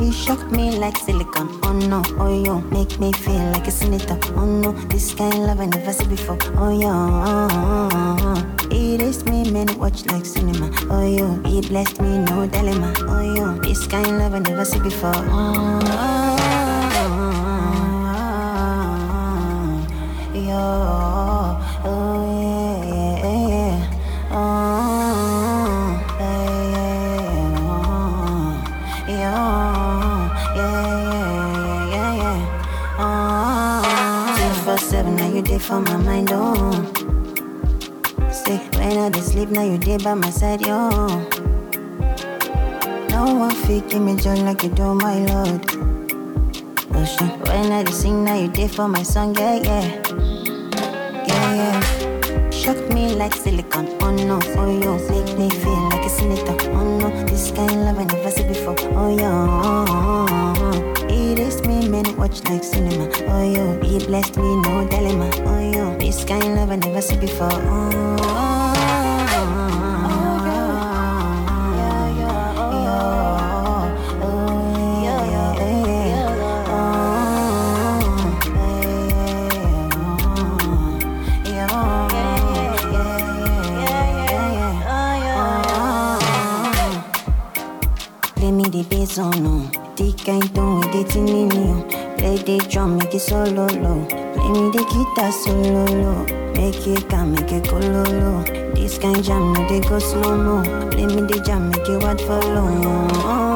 he 0.00 0.10
shocked 0.10 0.50
me 0.50 0.76
like 0.76 0.96
silicone. 0.98 1.60
Oh 1.62 1.72
no, 1.74 2.02
oh 2.18 2.34
yo, 2.44 2.60
make 2.76 2.98
me 2.98 3.12
feel 3.12 3.52
like 3.52 3.68
a 3.68 3.70
senator. 3.70 4.18
Oh 4.34 4.46
no, 4.46 4.72
this 4.90 5.14
kind 5.14 5.32
of 5.34 5.40
love 5.46 5.60
I 5.60 5.66
never 5.66 5.92
see 5.92 6.06
before. 6.06 6.38
Oh 6.56 6.72
yo, 6.74 6.90
he 8.68 8.98
raised 8.98 9.28
me 9.28 9.31
man 9.50 9.66
watch 9.78 10.04
like 10.06 10.24
cinema. 10.26 10.70
Oh 10.90 11.06
yo, 11.06 11.40
he 11.48 11.60
blessed 11.60 12.00
me 12.00 12.18
no 12.18 12.46
dilemma. 12.46 12.92
Oh 13.00 13.20
yo, 13.34 13.54
this 13.60 13.86
kind 13.86 14.06
of 14.06 14.12
love 14.18 14.34
I 14.34 14.38
never 14.40 14.64
see 14.64 14.78
before. 14.80 15.12
Oh, 20.54 21.58
oh 21.84 22.24
yeah, 22.40 22.84
yeah, 23.24 23.48
yeah. 23.48 23.76
Oh, 24.34 24.44
yeah, 26.18 26.72
yeah. 31.92 32.38
Oh, 32.98 33.82
24/7 34.66 35.16
now 35.16 35.28
you 35.28 35.42
there 35.42 35.58
for 35.58 35.80
my 35.80 35.96
mind, 35.96 36.30
oh. 36.32 36.42
When 38.92 39.00
I 39.00 39.08
dey 39.08 39.20
sleep 39.22 39.48
now 39.48 39.62
you 39.64 39.78
there 39.78 39.98
by 40.00 40.12
my 40.12 40.28
side, 40.28 40.60
yo. 40.66 40.90
No 43.08 43.24
one 43.40 43.54
fit 43.64 43.88
give 43.88 44.02
me 44.02 44.16
joy 44.16 44.34
like 44.44 44.62
you 44.64 44.68
do, 44.68 44.92
my 44.92 45.16
lord. 45.32 45.64
Oh 46.92 47.06
when 47.48 47.72
I 47.72 47.84
dey 47.84 47.90
sing 47.92 48.22
now 48.22 48.34
you 48.38 48.48
there 48.48 48.68
for 48.68 48.88
my 48.88 49.02
song, 49.02 49.34
yeah, 49.36 49.54
yeah, 49.54 50.02
yeah, 51.26 51.54
yeah. 51.56 52.50
Shock 52.50 52.76
me 52.92 53.14
like 53.14 53.32
silicone, 53.34 53.88
oh 54.02 54.10
no, 54.10 54.38
oh 54.60 54.68
yo, 54.84 54.98
make 55.08 55.38
me 55.38 55.48
feel 55.48 55.88
like 55.88 56.04
a 56.04 56.10
senator, 56.10 56.54
oh 56.72 56.98
no, 56.98 57.08
this 57.24 57.50
kind 57.50 57.86
love 57.86 57.98
I 57.98 58.04
never 58.04 58.30
see 58.30 58.44
before, 58.46 58.76
oh 58.92 59.08
yo. 59.16 59.32
He 61.08 61.34
raised 61.34 61.64
me 61.66 61.88
man 61.88 62.14
watch 62.18 62.44
like 62.44 62.62
cinema, 62.62 63.08
oh 63.28 63.42
yo, 63.54 63.80
he 63.80 64.04
blessed 64.04 64.36
me 64.36 64.54
no 64.56 64.86
dilemma, 64.86 65.30
oh 65.46 65.60
yo, 65.72 65.96
this 65.98 66.24
kind 66.26 66.56
love 66.56 66.70
I 66.70 66.76
never 66.76 67.00
see 67.00 67.16
before, 67.16 67.48
oh. 67.52 68.31
Tone 91.12 91.24
with 91.24 91.50
the 91.50 91.54
tin. 91.54 92.16
Play 92.18 92.36
the 92.36 92.66
drum, 92.68 92.98
make 92.98 93.14
it 93.14 93.20
solo 93.20 93.66
low. 93.66 94.04
Play 94.06 94.48
me 94.48 94.70
the 94.70 94.84
guitar 94.90 95.32
solo 95.32 95.84
low. 95.84 96.26
Make 96.54 96.86
it 96.86 97.08
come, 97.08 97.32
make 97.32 97.52
it 97.52 97.68
go 97.68 97.78
low 97.78 98.02
low. 98.04 98.42
This 98.74 98.98
kind 98.98 99.22
jam, 99.22 99.52
no 99.52 99.68
they 99.68 99.80
go 99.80 99.98
slow 99.98 100.36
mo. 100.36 100.90
Play 100.90 101.06
me 101.06 101.22
the 101.22 101.42
jam, 101.44 101.70
make 101.70 101.88
it 101.88 102.02
what 102.02 102.20
follow. 102.20 102.66
Mm-hmm. 102.66 103.51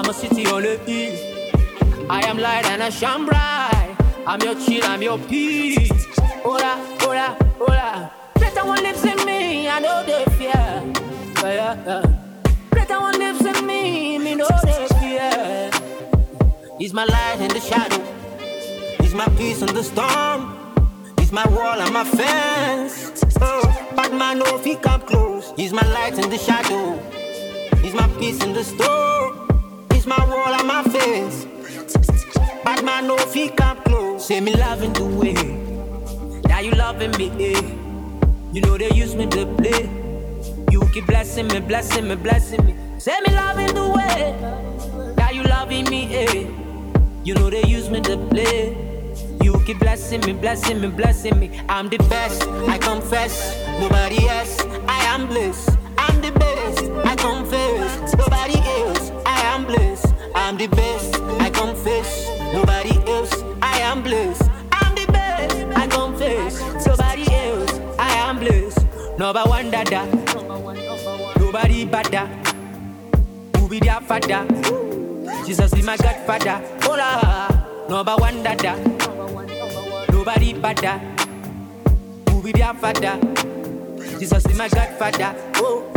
I'm 0.00 0.08
a 0.08 0.14
city 0.14 0.46
on 0.46 0.62
the 0.62 0.78
hill. 0.78 2.06
I 2.08 2.26
am 2.26 2.38
light 2.38 2.64
and 2.70 2.82
I 2.82 2.88
shine 2.88 3.26
bright. 3.26 3.96
I'm 4.26 4.40
your 4.40 4.54
chill, 4.54 4.82
I'm 4.84 5.02
your 5.02 5.18
peace. 5.18 5.90
Hola, 6.42 6.80
hola, 7.00 7.36
hola. 7.58 8.10
Better 8.36 8.64
one 8.64 8.82
lives 8.82 9.04
in 9.04 9.22
me, 9.26 9.68
I 9.68 9.78
know 9.78 10.02
they 10.06 10.24
fear. 10.38 10.52
Yeah, 11.44 11.76
yeah. 11.84 12.02
Better 12.70 12.98
one 12.98 13.18
lives 13.18 13.44
in 13.44 13.66
me, 13.66 14.16
me 14.16 14.36
know 14.36 14.48
they 14.62 14.86
fear. 15.00 15.70
He's 16.78 16.94
my 16.94 17.04
light 17.04 17.40
in 17.42 17.48
the 17.48 17.60
shadow. 17.60 18.02
He's 19.02 19.12
my 19.12 19.28
peace 19.36 19.60
in 19.60 19.74
the 19.74 19.84
storm. 19.84 20.56
He's 21.18 21.30
my 21.30 21.46
wall 21.48 21.78
and 21.78 21.92
my 21.92 22.04
fence. 22.04 23.12
Oh, 23.42 23.90
but 23.94 24.14
man, 24.14 24.38
no, 24.38 24.56
if 24.56 24.64
he 24.64 24.76
come 24.76 25.02
close. 25.02 25.52
He's 25.56 25.74
my 25.74 25.86
light 25.92 26.14
in 26.18 26.30
the 26.30 26.38
shadow. 26.38 26.98
He's 27.82 27.92
my 27.92 28.08
peace 28.18 28.42
in 28.42 28.54
the 28.54 28.64
storm. 28.64 29.39
He's 30.00 30.06
my 30.06 30.24
wall 30.24 30.54
and 30.54 30.66
my 30.66 30.82
face. 30.82 31.44
Bad 32.64 32.82
man, 32.86 33.06
no, 33.06 33.18
he 33.34 33.50
come 33.50 33.76
close. 33.82 34.28
Say 34.28 34.40
me 34.40 34.54
loving 34.54 34.94
the 34.94 35.04
way 35.04 35.34
that 36.44 36.64
you 36.64 36.70
loving 36.70 37.10
me. 37.18 37.28
Eh. 37.38 37.60
You 38.50 38.62
know 38.62 38.78
they 38.78 38.88
use 38.92 39.14
me 39.14 39.26
to 39.26 39.44
play. 39.58 39.90
You 40.70 40.80
keep 40.94 41.04
blessing 41.04 41.48
me, 41.48 41.60
blessing 41.60 42.08
me, 42.08 42.14
blessing 42.14 42.64
me. 42.64 42.74
Say 42.98 43.20
me 43.26 43.34
loving 43.34 43.74
the 43.74 43.88
way 43.90 45.14
that 45.16 45.34
you 45.34 45.42
loving 45.42 45.84
me. 45.90 46.16
Eh. 46.16 46.46
You 47.22 47.34
know 47.34 47.50
they 47.50 47.64
use 47.64 47.90
me 47.90 48.00
to 48.00 48.16
play. 48.16 48.74
You 49.42 49.60
keep 49.66 49.80
blessing 49.80 50.22
me, 50.22 50.32
blessing 50.32 50.80
me, 50.80 50.88
blessing 50.88 51.38
me. 51.38 51.60
I'm 51.68 51.90
the 51.90 51.98
best, 52.08 52.48
I 52.48 52.78
confess. 52.78 53.54
Nobody 53.78 54.26
else, 54.26 54.64
I 54.88 55.04
am 55.12 55.26
blessed. 55.26 55.76
I'm 55.98 56.22
the 56.22 56.32
best, 56.32 56.84
I 57.04 57.16
confess. 57.16 58.14
Nobody 58.14 58.58
else, 58.58 58.99
Am. 59.78 59.96
I'm 60.34 60.56
the 60.56 60.66
best, 60.66 61.20
I 61.40 61.50
confess. 61.50 62.28
Nobody 62.52 62.96
else, 63.10 63.32
I 63.62 63.78
am 63.80 64.02
blessed. 64.02 64.50
I'm 64.72 64.94
the 64.94 65.06
best, 65.12 65.56
I 65.76 65.86
confess. 65.86 66.60
Nobody 66.86 67.32
else, 67.32 67.80
I 67.98 68.10
am 68.14 68.38
blessed. 68.38 68.86
Number 69.18 69.42
one 69.44 69.70
dada, 69.70 70.06
nobody 71.38 71.84
better. 71.84 72.26
Who 73.58 73.68
be 73.68 73.78
their 73.80 74.00
father? 74.00 74.46
Jesus 75.46 75.72
is 75.72 75.84
my 75.84 75.96
godfather. 75.96 76.60
Hola, 76.82 77.86
number 77.88 78.16
one 78.16 78.42
dada, 78.42 78.76
nobody 80.10 80.54
better. 80.54 80.98
Who 82.30 82.42
be 82.42 82.52
their 82.52 82.74
father? 82.74 83.18
Jesus 84.18 84.44
is 84.46 84.56
my 84.56 84.68
godfather. 84.68 85.34
Oh, 85.56 85.89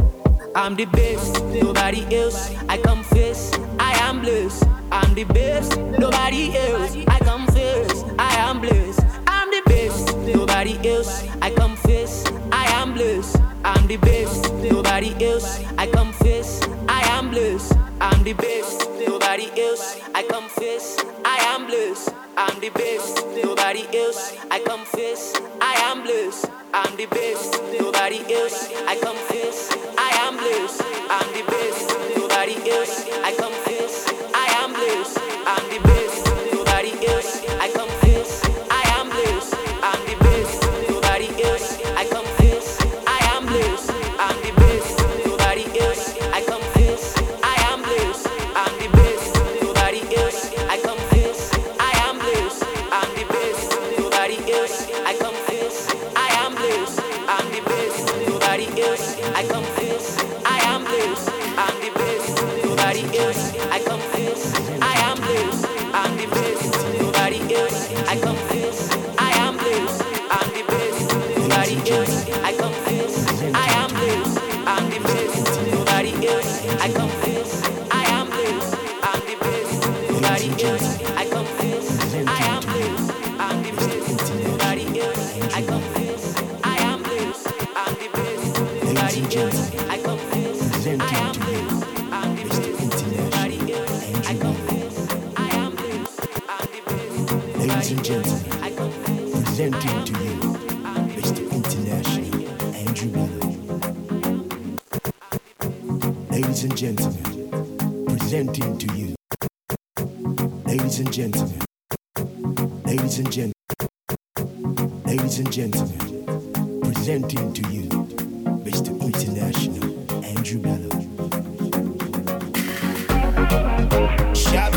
I'm 0.55 0.75
the 0.75 0.85
best, 0.85 1.43
nobody 1.45 2.05
else. 2.15 2.53
I 2.69 2.77
confess, 2.77 3.51
I 3.79 3.91
am 4.07 4.21
blessed. 4.21 4.63
I'm 4.91 5.15
the 5.15 5.23
best, 5.23 5.77
nobody 5.79 6.55
else. 6.55 6.95
I 7.07 7.17
confess, 7.19 8.03
I 8.19 8.35
am 8.35 8.61
blessed. 8.61 8.99
I'm 9.27 9.49
the 9.49 9.61
best, 9.65 10.15
nobody 10.17 10.77
else. 10.87 11.27
I 11.41 11.49
confess, 11.49 12.23
I 12.51 12.65
am 12.73 12.93
blessed. 12.93 13.37
I'm 13.65 13.87
the 13.87 13.97
best, 13.97 14.53
nobody 14.53 15.15
else. 15.25 15.59
I 15.77 15.87
confess, 15.87 16.61
I 16.87 17.01
am 17.17 17.31
blessed. 17.31 17.73
I'm 17.99 18.23
the 18.23 18.33
best, 18.33 18.89
nobody 19.07 19.49
else. 19.59 19.99
I 20.13 20.21
confess, 20.23 21.03
I 21.25 21.37
am 21.55 21.65
blessed. 21.65 22.13
I'm 22.37 22.59
the 22.59 22.69
best, 22.69 23.25
nobody 23.43 23.87
else. 23.97 24.37
I 24.51 24.59
confess, 24.59 25.33
I 25.61 25.73
am 25.89 26.03
blessed. 26.03 26.45
I'm 26.73 26.95
the 26.95 27.05
best, 27.07 27.59
nobody 27.79 28.19
else. 28.33 28.69
I 28.87 28.95
confess, 28.97 29.72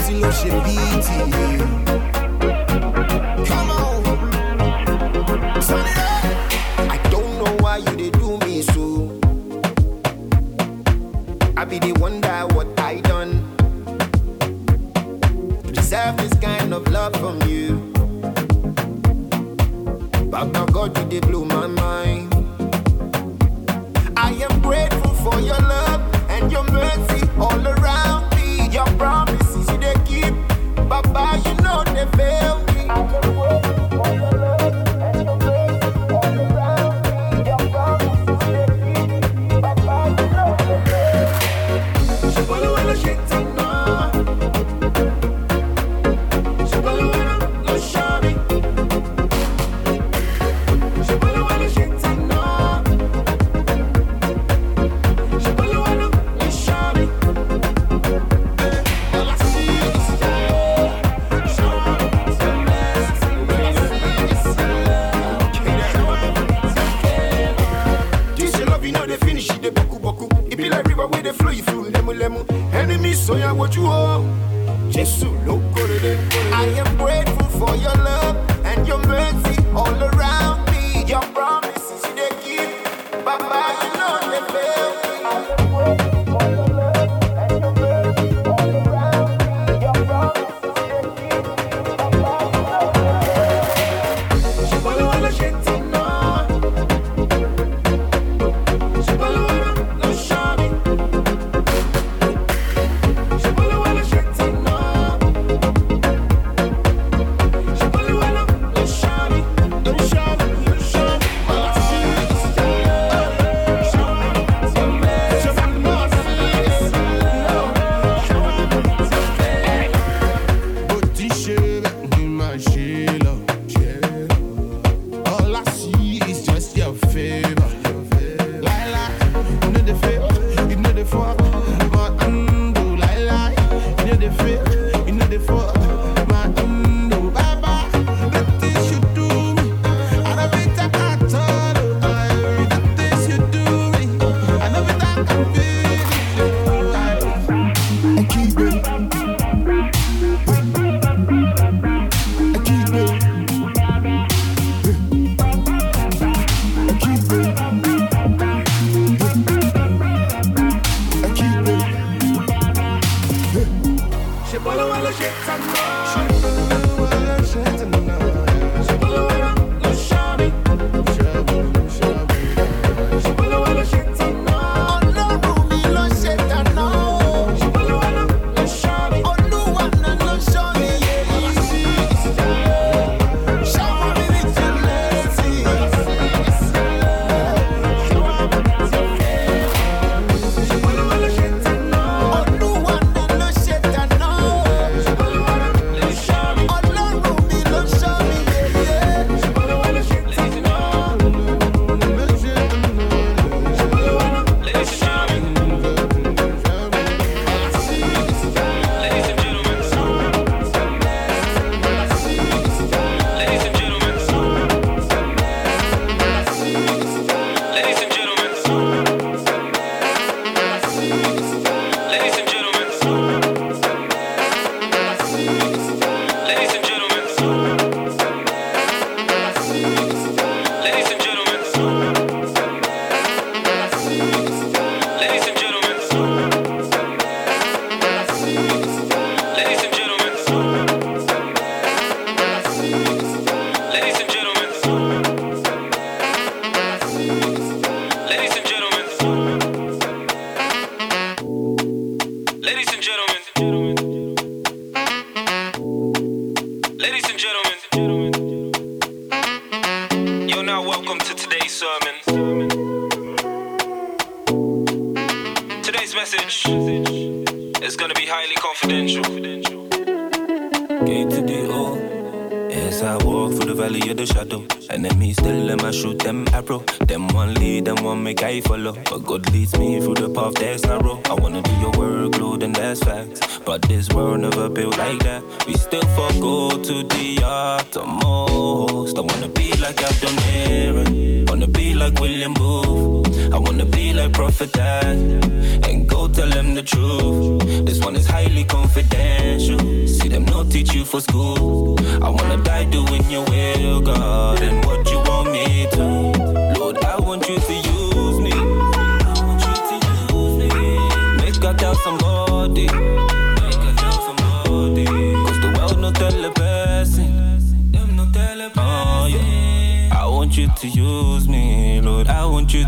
She 0.06 0.12
Come 0.22 0.30
on. 3.72 4.04
Turn 5.60 5.84
it 5.84 5.98
up. 5.98 6.24
I 6.78 7.00
don't 7.10 7.38
know 7.42 7.56
why 7.58 7.78
you 7.78 7.96
they 7.96 8.10
do 8.10 8.38
me 8.38 8.62
so. 8.62 9.18
I 11.56 11.64
be 11.64 11.80
the 11.80 11.92
one 11.98 12.20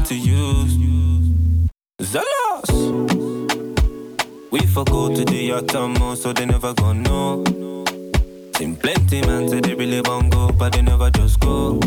to 0.08 0.14
use. 0.14 0.72
Zealous. 2.00 2.70
We 4.50 4.60
forgo 4.60 5.14
to 5.14 5.22
the 5.22 5.52
uttermost, 5.52 6.22
so 6.22 6.32
they 6.32 6.46
never 6.46 6.72
gonna 6.72 7.02
know. 7.02 7.44
Seen 8.56 8.74
plenty 8.76 9.20
man 9.26 9.50
say 9.50 9.60
they 9.60 9.74
really 9.74 10.00
want 10.00 10.32
go, 10.32 10.48
but 10.48 10.72
they 10.72 10.80
never 10.80 11.10
just 11.10 11.38
go. 11.40 11.78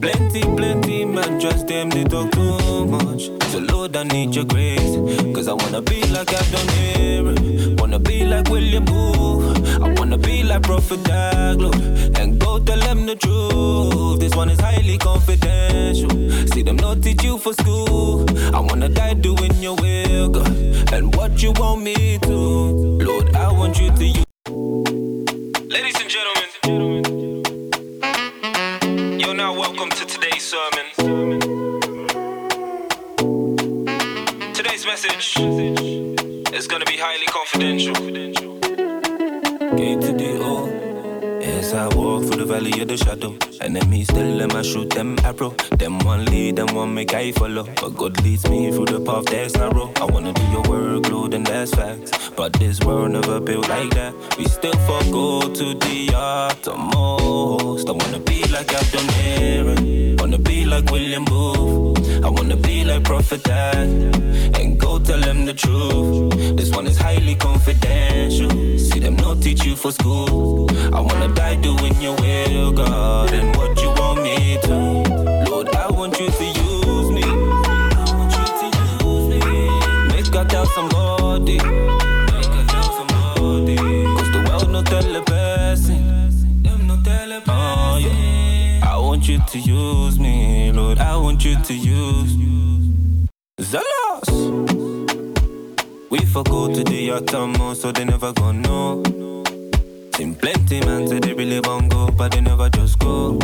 Plenty, 0.00 0.40
plenty 0.42 1.04
man, 1.04 1.38
trust 1.40 1.66
them 1.68 1.90
they 1.90 2.04
talk 2.04 2.30
too 2.32 2.86
much. 2.86 3.30
So 3.52 3.58
Lord, 3.58 3.96
I 3.96 4.04
need 4.04 4.34
your 4.34 4.44
grace, 4.44 4.96
cause 5.34 5.46
I 5.48 5.52
wanna 5.52 5.82
be 5.82 6.02
like 6.08 6.32
I've 6.32 6.50
done. 6.52 7.76
Wanna 7.76 7.98
be 7.98 8.24
like 8.24 8.48
William 8.48 8.84
Booth. 8.84 9.80
I 9.82 9.92
wanna 9.94 10.16
be 10.16 10.42
like 10.42 10.62
Prophet 10.62 11.00
Daglo, 11.00 11.70
and 12.18 12.40
go 12.40 12.58
tell 12.60 12.78
them 12.78 13.06
the 13.06 13.16
truth. 13.16 14.20
This 14.20 14.34
one 14.34 14.48
is 14.48 14.60
highly 14.60 14.96
confidential. 14.96 16.10
See 16.52 16.62
them 16.62 16.76
not 16.76 17.02
teach 17.02 17.22
you 17.22 17.36
for 17.38 17.52
school. 17.52 18.24
I 18.54 18.60
wanna 18.60 18.88
die 18.88 19.14
doing 19.14 19.54
your 19.56 19.74
will, 19.76 20.28
God, 20.28 20.48
and 20.92 21.14
what 21.16 21.42
you 21.42 21.52
want 21.52 21.82
me 21.82 22.18
to. 22.22 22.36
Lord, 23.04 23.34
I 23.34 23.52
want 23.52 23.78
you 23.80 23.90
to 23.90 24.04
use. 24.04 24.29
Message 35.02 35.38
is 36.52 36.66
gonna 36.66 36.84
be 36.84 36.98
highly 36.98 37.24
confidential. 37.26 37.94
Gate 39.76 40.00
to 40.02 40.12
the 40.12 40.38
O. 40.42 40.66
As 41.40 41.72
I 41.72 41.86
walk 41.94 42.24
through 42.24 42.39
valley 42.50 42.80
of 42.82 42.88
the 42.88 42.96
shadow, 42.96 43.36
enemies 43.60 44.08
still 44.08 44.38
them 44.38 44.50
I 44.50 44.62
shoot 44.62 44.90
them 44.90 45.16
arrow. 45.24 45.50
Them 45.78 46.00
one 46.00 46.24
lead, 46.24 46.56
them 46.56 46.74
one 46.74 46.92
make 46.94 47.14
I 47.14 47.30
follow. 47.30 47.64
But 47.80 47.90
God 47.90 48.20
leads 48.24 48.48
me 48.50 48.72
through 48.72 48.86
the 48.86 49.00
path 49.00 49.26
that's 49.26 49.54
narrow. 49.54 49.92
I 49.96 50.04
wanna 50.04 50.32
do 50.32 50.42
your 50.54 50.62
work, 50.62 51.08
Lord, 51.10 51.34
and 51.34 51.46
that's 51.46 51.72
facts. 51.72 52.10
But 52.30 52.52
this 52.54 52.80
world 52.80 53.12
never 53.12 53.38
built 53.40 53.68
like 53.68 53.90
that. 53.94 54.12
We 54.36 54.46
still 54.46 54.78
forgo 54.88 55.54
to 55.58 55.66
the 55.84 56.10
uttermost. 56.14 57.88
I 57.88 57.92
wanna 57.92 58.18
be 58.18 58.42
like 58.48 58.66
done 58.66 59.10
Aaron. 59.24 60.16
Wanna 60.16 60.38
be 60.38 60.64
like 60.64 60.90
William 60.90 61.24
Booth. 61.24 62.24
I 62.24 62.28
wanna 62.28 62.56
be 62.56 62.84
like 62.84 63.04
Prophet 63.04 63.44
Dad. 63.44 63.88
And 64.58 64.78
go 64.78 64.98
tell 64.98 65.20
them 65.20 65.44
the 65.46 65.54
truth. 65.54 66.56
This 66.56 66.70
one 66.70 66.88
is 66.88 66.98
highly 66.98 67.36
confidential. 67.36 68.50
See 68.78 68.98
them 68.98 69.16
not 69.16 69.40
teach 69.40 69.64
you 69.64 69.76
for 69.76 69.92
school. 69.92 70.68
I 70.92 71.00
wanna 71.00 71.28
die 71.28 71.56
doing 71.56 71.94
your 72.00 72.16
will, 72.48 72.72
God, 72.72 73.32
and 73.32 73.54
what 73.56 73.80
you 73.82 73.88
want 73.90 74.22
me 74.22 74.58
to. 74.62 75.50
Lord, 75.50 75.74
I 75.74 75.90
want 75.90 76.18
you 76.20 76.28
to 76.30 76.44
use 76.44 77.10
me. 77.10 77.22
I 77.22 78.04
want 78.16 78.32
you 78.32 78.46
to 78.60 78.66
use 79.06 79.44
me. 79.44 80.14
Make 80.14 80.30
God 80.32 80.48
tell 80.50 80.66
somebody. 80.66 81.58
Make 81.58 82.48
God 82.54 82.68
tell 82.68 82.90
somebody. 82.98 83.76
Cause 83.76 84.30
the 84.32 84.44
world 84.48 84.70
no 84.70 84.82
tell 84.82 85.02
the 85.02 85.22
person. 85.22 86.62
Them 86.62 86.86
no 86.86 86.96
tell 87.02 87.28
the 87.28 87.42
Oh, 87.48 87.98
yeah. 88.00 88.90
I 88.90 88.96
want 88.98 89.28
you 89.28 89.38
to 89.52 89.58
use 89.58 90.18
me, 90.18 90.72
Lord. 90.72 90.98
I 90.98 91.16
want 91.16 91.44
you 91.44 91.56
to 91.56 91.74
use. 91.74 92.36
Zealous. 93.60 94.30
We 96.10 96.18
forgo 96.26 96.72
to 96.72 96.82
the 96.82 97.10
uttermost, 97.12 97.82
so 97.82 97.92
they 97.92 98.04
never 98.04 98.32
gonna 98.32 98.60
know. 98.60 99.29
Plenty 100.20 100.80
man 100.84 101.08
say 101.08 101.18
they 101.18 101.32
really 101.32 101.60
want 101.60 101.90
go, 101.90 102.10
but 102.10 102.32
they 102.32 102.42
never 102.42 102.68
just 102.68 102.98
go. 102.98 103.38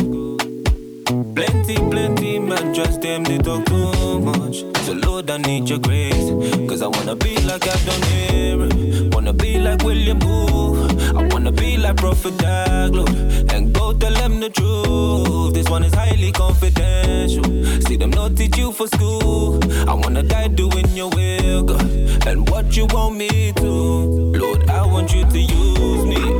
Plenty, 1.35 1.75
plenty 1.75 2.37
man, 2.37 2.71
just 2.71 3.01
them 3.01 3.23
they 3.23 3.39
talk 3.39 3.65
too 3.65 4.19
much. 4.19 4.57
So 4.85 4.93
Lord, 4.93 5.27
I 5.31 5.37
need 5.37 5.67
your 5.69 5.79
grace, 5.79 6.29
cause 6.69 6.83
I 6.83 6.87
wanna 6.87 7.15
be 7.15 7.35
like 7.41 7.67
I've 7.67 7.83
done 7.83 8.01
here. 8.03 9.09
Wanna 9.11 9.33
be 9.33 9.57
like 9.57 9.83
William 9.83 10.19
Booth. 10.19 11.15
I 11.15 11.27
wanna 11.33 11.51
be 11.51 11.77
like 11.77 11.97
Prophet 11.97 12.33
Daglo, 12.35 13.07
and 13.53 13.73
go 13.73 13.93
tell 13.93 14.13
them 14.13 14.39
the 14.39 14.49
truth. 14.49 15.55
This 15.55 15.67
one 15.69 15.83
is 15.83 15.95
highly 15.95 16.31
confidential. 16.31 17.43
See 17.81 17.97
them 17.97 18.11
not 18.11 18.35
teach 18.37 18.55
you 18.55 18.71
for 18.71 18.85
school. 18.87 19.59
I 19.89 19.95
wanna 19.95 20.21
die 20.21 20.49
doing 20.49 20.89
your 20.95 21.09
will, 21.09 21.63
God, 21.63 22.27
and 22.27 22.47
what 22.51 22.77
you 22.77 22.85
want 22.91 23.17
me 23.17 23.51
to. 23.53 23.65
Lord, 23.65 24.69
I 24.69 24.85
want 24.85 25.11
you 25.11 25.25
to 25.25 25.39
use 25.39 26.05
me. 26.05 26.36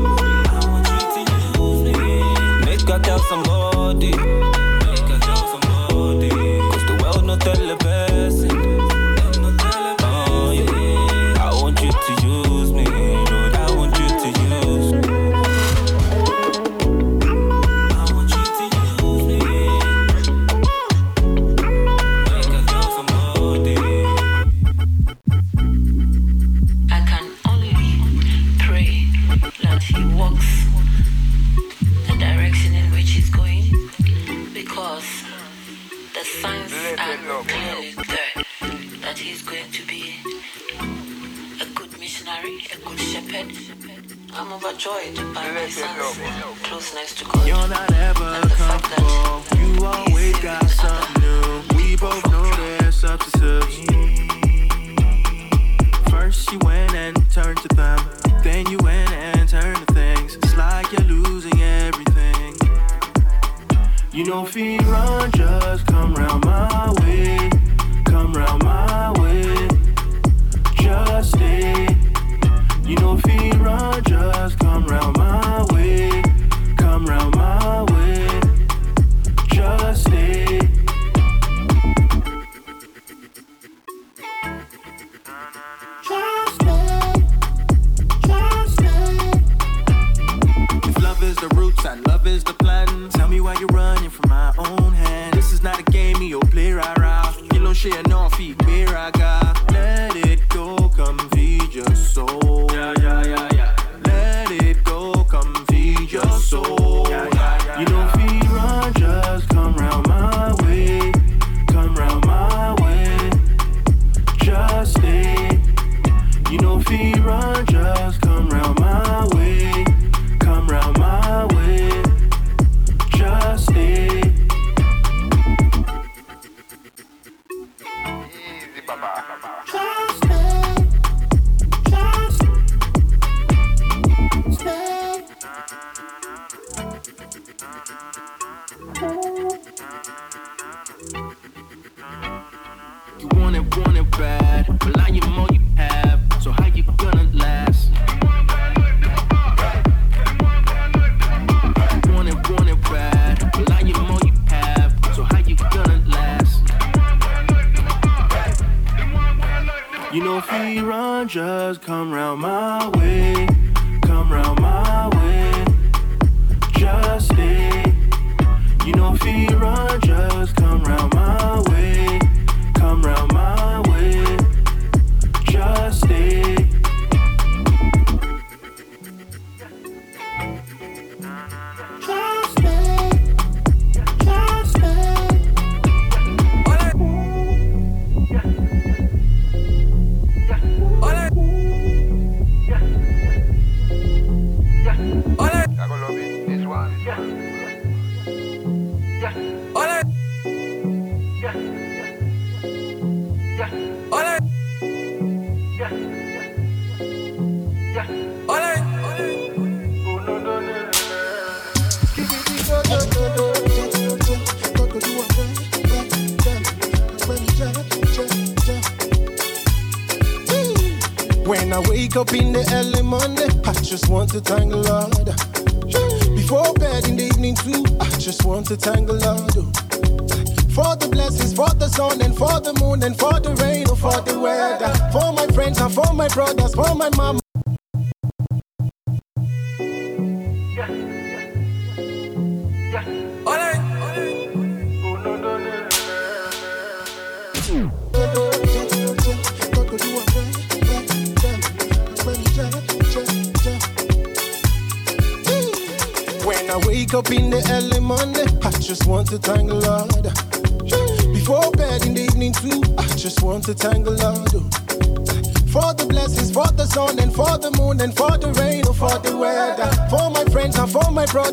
God 2.98 3.04
tell 3.04 3.20
somebody. 3.20 4.10
Make 4.10 5.08
God 5.08 5.22
tell 5.22 5.62
somebody. 5.62 6.30
Cause 6.30 6.86
the 6.88 7.00
world 7.04 7.26
no 7.26 7.36
tell 7.38 7.56
the 7.56 7.78
person. 7.78 8.66
Overjoyed 44.68 45.15
by 45.34 45.49
my 45.51 45.70
son's 45.70 46.18
closeness 46.63 47.15
to 47.15 47.26
God. 47.26 47.47
You're 47.47 47.68
not 47.70 47.93
ever 47.93 48.24
and 48.24 48.43
the 48.43 48.49
fact 48.49 48.84
comfortable. 48.84 49.39
that 49.39 49.59
You 49.59 49.86
always 49.86 50.36
he's 50.36 50.43
got 50.43 50.63
other 50.63 50.74
something 50.74 51.22
new. 51.24 51.78
We 51.78 51.95
both 51.95 52.26
know 52.32 52.43
there's 52.55 52.95
substances. 52.95 53.86
First 56.09 56.51
you 56.51 56.59
went 56.59 56.93
and 56.93 57.15
turned 57.32 57.59
to 57.59 57.68
them, 57.76 57.99
then 58.43 58.68
you 58.70 58.78
went 58.80 59.11
and 59.11 59.47
turned 59.47 59.88
to 59.88 59.93
things. 59.93 60.36
It's 60.36 60.57
like 60.57 60.91
you're 60.91 61.07
losing 61.07 61.61
everything. 61.61 62.55
You 64.11 64.26
know, 64.26 64.43
feet 64.45 64.82
run, 64.82 65.32
just 65.32 65.86
come 65.88 66.13
round 66.15 66.43
my 66.43 66.93
way, 67.01 67.37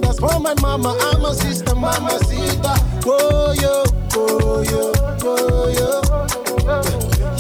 my 0.05 0.13
brothers, 0.13 0.19
for 0.21 0.41
my 0.41 0.55
mama, 0.61 0.97
I'm 1.01 1.25
a 1.25 1.35
sister, 1.35 1.75
mama, 1.75 2.19
sita. 2.25 2.75
Whoa, 3.05 3.53
yo, 3.53 3.85
whoa, 4.13 4.63
yo, 4.63 4.93
whoa, 5.23 5.69
yo. 5.69 6.01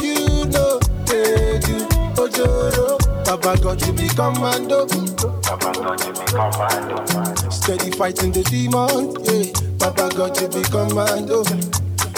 You 0.01 0.47
know, 0.47 0.79
they 1.07 1.59
do, 1.61 1.87
ojoro. 2.17 2.99
Baba 3.25 3.57
God, 3.61 3.87
you 3.87 3.93
be 3.93 4.09
commando. 4.09 4.87
Baba 4.87 5.73
God, 5.73 6.05
you 6.05 6.13
be 6.13 6.25
commando. 6.27 7.51
Steady 7.51 7.91
fighting 7.93 8.33
the 8.33 8.43
demon, 8.45 9.15
yeah. 9.25 9.53
Baba 9.79 10.15
God, 10.15 10.41
you 10.41 10.49
be 10.49 10.63
commando. 10.69 11.43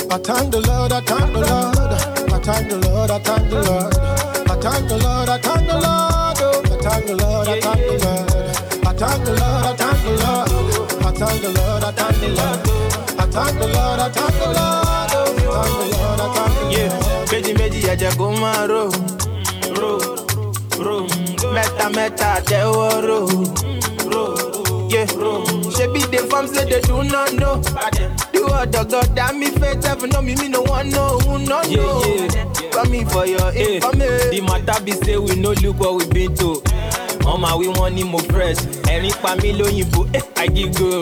I 0.08 0.18
thank 0.18 0.52
the 0.52 0.60
Lord, 0.60 0.92
I 0.92 1.00
thank 1.00 1.32
the 1.32 1.40
Lord. 1.40 2.32
I 2.32 2.38
thank 2.38 2.68
the 2.68 2.78
Lord, 2.88 3.10
I 3.10 3.18
thank 3.18 3.50
the 3.50 3.62
Lord. 3.62 3.94
I 4.48 4.56
thank 4.60 4.88
the 4.88 4.98
Lord, 4.98 5.28
I 5.28 5.38
thank 5.38 5.66
the 5.66 5.74
Lord. 5.74 5.82
Oh, 6.38 6.62
I 6.64 6.78
thank 6.82 7.06
the 7.06 7.16
Lord, 7.16 7.48
I 7.48 7.60
thank 7.60 8.00
the 8.00 8.06
Lord. 8.06 8.25
Thank 8.98 9.24
the 9.24 9.32
Lord, 9.32 9.66
I 9.66 9.76
thank 9.76 10.02
the 10.02 10.10
Lord. 10.22 10.48
I 11.04 11.10
thank 11.12 11.42
the 11.42 11.50
Lord, 11.52 11.84
I 11.84 11.90
thank 11.92 12.16
the 12.20 12.28
Lord. 12.28 12.60
I 13.20 13.26
thank 13.26 13.58
the 13.58 13.66
Lord, 13.68 14.00
I 14.00 14.08
thank 14.08 14.34
the 14.40 14.46
Lord. 14.56 15.10
Oh, 15.12 15.24
I 15.26 15.66
thank 15.66 15.72
the 15.78 15.86
Lord, 15.96 16.20
I 16.20 16.28
thank 16.34 16.52
the 16.54 16.64
Lord. 16.64 16.72
Yeah, 16.72 16.92
méjì 17.32 17.52
méjì 17.54 17.80
ẹ̀jẹ̀ 17.92 18.12
kó 18.18 18.30
máa 18.40 18.66
rò 18.70 18.82
rò 19.80 19.92
rò 20.86 20.96
mẹ́ta 21.54 21.86
mẹ́ta 21.96 22.30
tẹ́wọ́ 22.48 22.90
rò 23.08 23.18
rò 24.12 24.24
yeah 24.92 25.06
ṣebí 25.76 26.00
dey 26.12 26.24
farm 26.30 26.46
say 26.48 26.64
dey 26.70 26.80
do 26.88 27.02
not 27.04 27.32
know 27.32 27.56
do 28.32 28.42
ọ̀dọ̀ 28.46 28.84
god 28.90 29.08
dá 29.16 29.32
mi 29.38 29.46
fẹ́ 29.60 29.74
tẹ́fù 29.82 30.06
náà 30.12 30.22
mi 30.26 30.34
mi 30.40 30.48
no 30.48 30.60
wan 30.70 30.90
know 30.90 31.18
who 31.24 31.38
no 31.38 31.60
know 31.62 32.00
come 32.72 32.94
in 32.94 33.06
for 33.08 33.26
your 33.26 33.50
information. 33.52 34.30
the 34.30 34.40
matter 34.48 34.78
be 34.84 34.92
say 34.92 35.16
we 35.16 35.34
no 35.36 35.50
look 35.62 35.78
what 35.80 35.94
we 35.96 36.04
been 36.14 36.34
to 36.36 36.62
ọmọ 37.32 37.46
àwí 37.52 37.66
wọn 37.76 37.90
ni 37.94 38.04
mo 38.04 38.18
fresh 38.18 38.58
ẹ̀rín 38.94 39.14
pa 39.22 39.34
mí 39.42 39.52
lóyìnbó 39.58 40.00
eh, 40.14 40.22
i 40.36 40.46
give 40.54 40.72
go 40.78 41.00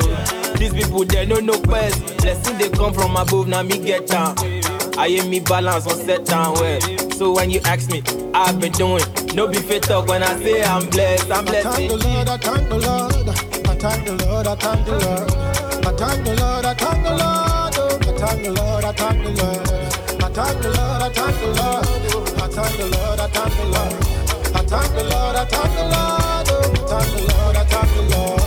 these 0.59 0.73
people 0.73 1.05
no 1.29 1.37
know 1.41 1.59
quest 1.69 1.99
blessing 2.23 2.57
dey 2.59 2.69
come 2.71 2.93
from 2.93 3.17
above 3.17 3.49
na 3.49 3.63
me 3.63 3.77
get 3.79 4.11
am 4.15 4.35
ayé 4.97 5.23
mi 5.29 5.41
balance 5.41 5.87
on 5.87 5.97
set 6.07 6.33
am 6.33 6.53
well 6.55 6.81
so 7.19 7.33
when 7.33 7.51
you 7.51 7.61
ask 7.65 7.91
me 7.91 8.03
how 8.33 8.45
i 8.45 8.53
been 8.53 8.73
doing 8.73 9.05
no 9.35 9.47
be 9.47 9.59
fake 9.59 9.83
talk 9.83 10.07
when 10.09 10.23
i 10.23 10.33
say 10.43 10.63
i'm 10.65 10.87
blessed 10.91 11.31
i'm 11.31 11.47
I 11.47 11.51
blessed. 11.51 11.69
thank 11.77 11.89
the 11.91 11.97
Lord, 11.97 12.29
I 12.29 12.37
thank 12.39 12.69
the 12.69 12.79
Lord. 12.79 13.29
I 13.69 13.75
thank 13.77 14.05
the 14.07 14.27
Lord, 14.27 14.47
I 14.47 14.55
thank 14.57 14.87
the 14.87 14.93
Lord. 14.93 15.31
I 15.87 15.93
thank 16.01 16.25
the 16.25 16.35
Lord, 16.41 16.65
I 16.65 16.75
thank 16.75 17.03
the 17.05 17.11
Lord. 17.11 17.75
Oh, 17.77 17.99
I 18.01 18.13
thank 18.21 18.43
the 18.45 18.51
Lord, 18.53 18.85
I 18.85 18.93
thank 18.93 19.23
the 19.25 19.31
Lord. 19.41 19.69
I 20.25 20.29
thank 20.37 20.63
the 20.63 20.71
Lord, 20.79 21.03
I 21.03 21.09
thank 21.19 21.37
the 21.41 21.49
Lord. 21.59 21.87
Oh, 22.15 22.45
I 22.45 22.49
thank 22.49 22.77
the 22.79 22.87
Lord, 22.97 23.21
I 23.21 23.27
thank 23.29 23.55
the 23.57 23.65
Lord. 23.75 24.14
I 24.75 24.81
thank 24.81 24.95
the 24.97 25.05
Lord, 25.05 25.37
I 25.37 25.45
thank 25.45 25.75
the 25.77 25.83
Lord. 25.83 26.49
Oh, 26.51 26.87
thank 26.89 27.13
the 27.15 27.33
Lord, 27.33 27.57
I 27.57 27.65
thank 27.65 27.95
the 27.95 28.17
Lord. 28.17 28.44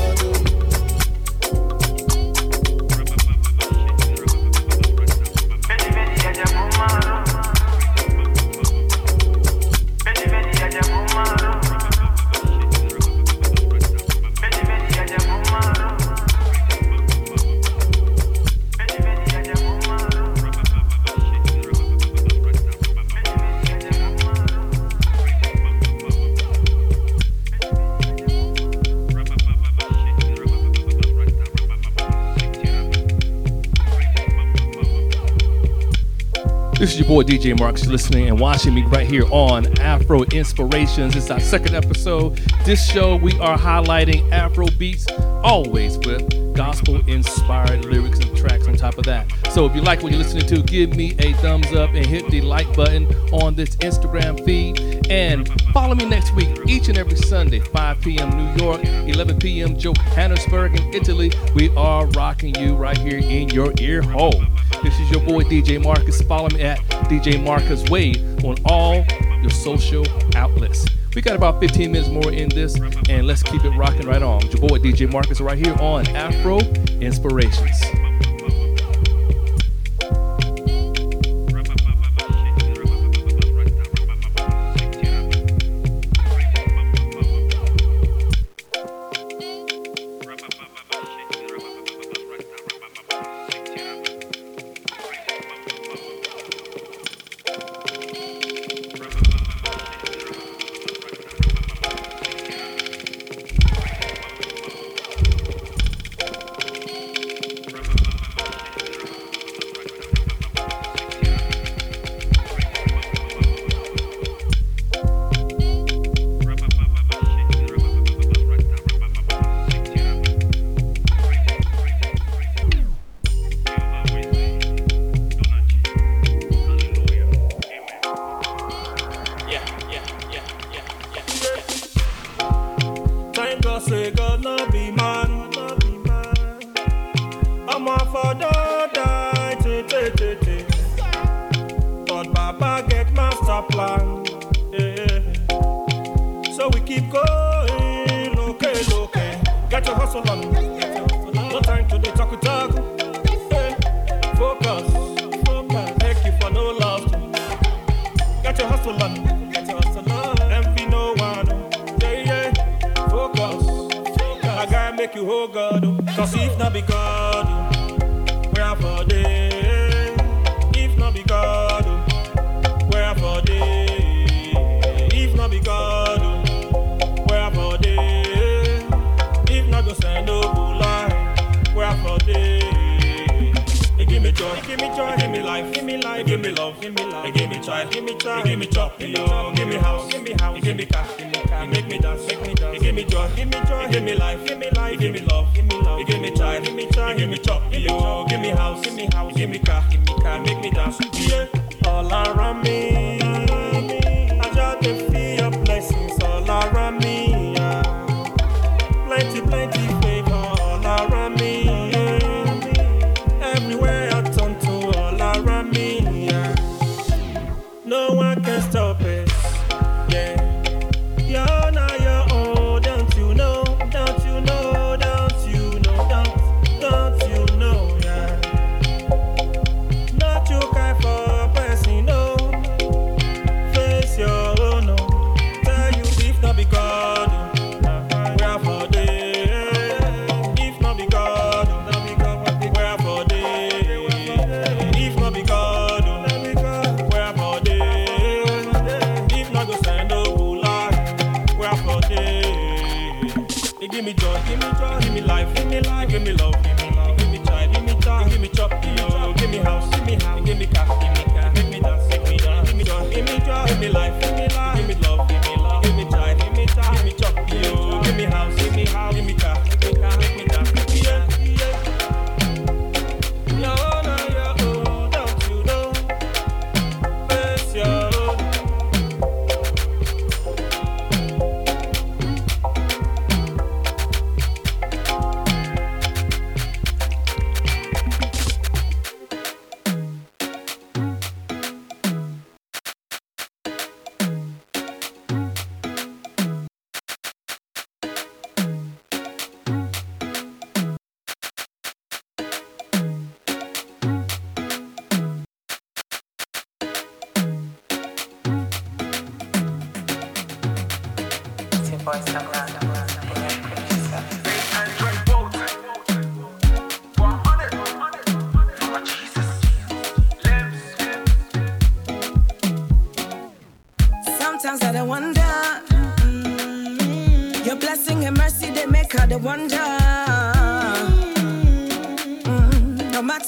Is 36.97 37.01
your 37.01 37.09
boy 37.09 37.21
DJ 37.21 37.59
Marcus 37.59 37.85
listening 37.85 38.27
and 38.27 38.39
watching 38.39 38.73
me 38.73 38.81
right 38.85 39.05
here 39.05 39.25
on 39.31 39.67
Afro 39.79 40.23
Inspirations. 40.23 41.15
It's 41.15 41.29
our 41.29 41.39
second 41.39 41.75
episode. 41.75 42.37
This 42.65 42.83
show 42.89 43.17
we 43.17 43.33
are 43.33 43.55
highlighting 43.55 44.27
Afro 44.31 44.65
beats, 44.79 45.05
always 45.43 45.99
with 45.99 46.55
gospel 46.55 47.07
inspired 47.07 47.85
lyrics 47.85 48.17
and 48.17 48.35
tracks 48.35 48.67
on 48.67 48.75
top 48.75 48.97
of 48.97 49.03
that. 49.03 49.31
So 49.51 49.67
if 49.67 49.75
you 49.75 49.81
like 49.81 50.01
what 50.01 50.11
you're 50.11 50.23
listening 50.23 50.47
to, 50.47 50.63
give 50.63 50.95
me 50.95 51.15
a 51.19 51.33
thumbs 51.33 51.71
up 51.71 51.91
and 51.91 52.03
hit 52.03 52.31
the 52.31 52.41
like 52.41 52.75
button 52.75 53.05
on 53.31 53.53
this 53.53 53.75
Instagram 53.75 54.43
feed. 54.43 55.07
And 55.11 55.47
follow 55.73 55.93
me 55.93 56.05
next 56.05 56.33
week, 56.33 56.49
each 56.67 56.89
and 56.89 56.97
every 56.97 57.15
Sunday, 57.15 57.59
5 57.59 58.01
p.m. 58.01 58.31
New 58.31 58.65
York, 58.65 58.83
11 58.83 59.37
p.m. 59.37 59.77
Johannesburg 59.77 60.79
in 60.79 60.95
Italy. 60.95 61.31
We 61.53 61.69
are 61.75 62.07
rocking 62.07 62.55
you 62.55 62.75
right 62.75 62.97
here 62.97 63.19
in 63.19 63.49
your 63.49 63.71
ear 63.79 64.01
hole. 64.01 64.43
This 64.87 65.01
is 65.01 65.11
your 65.11 65.19
boy 65.19 65.43
DJ 65.43 65.83
Marcus. 65.83 66.21
Follow 66.21 66.47
me 66.47 66.61
at 66.61 66.79
DJ 67.09 67.43
Marcus 67.43 67.89
Wave 67.89 68.23
on 68.45 68.55
all 68.63 69.05
your 69.41 69.49
social 69.49 70.05
outlets. 70.33 70.85
We 71.13 71.21
got 71.21 71.35
about 71.35 71.59
15 71.59 71.91
minutes 71.91 72.07
more 72.09 72.31
in 72.31 72.47
this, 72.47 72.79
and 73.09 73.27
let's 73.27 73.43
keep 73.43 73.65
it 73.65 73.71
rocking 73.71 74.07
right 74.07 74.23
on. 74.23 74.47
Your 74.47 74.61
boy 74.61 74.79
DJ 74.79 75.11
Marcus 75.11 75.41
right 75.41 75.57
here 75.57 75.75
on 75.81 76.07
Afro 76.15 76.59
Inspirations. 77.01 78.06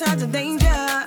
all 0.01 0.13
of 0.13 0.31
danger. 0.31 0.98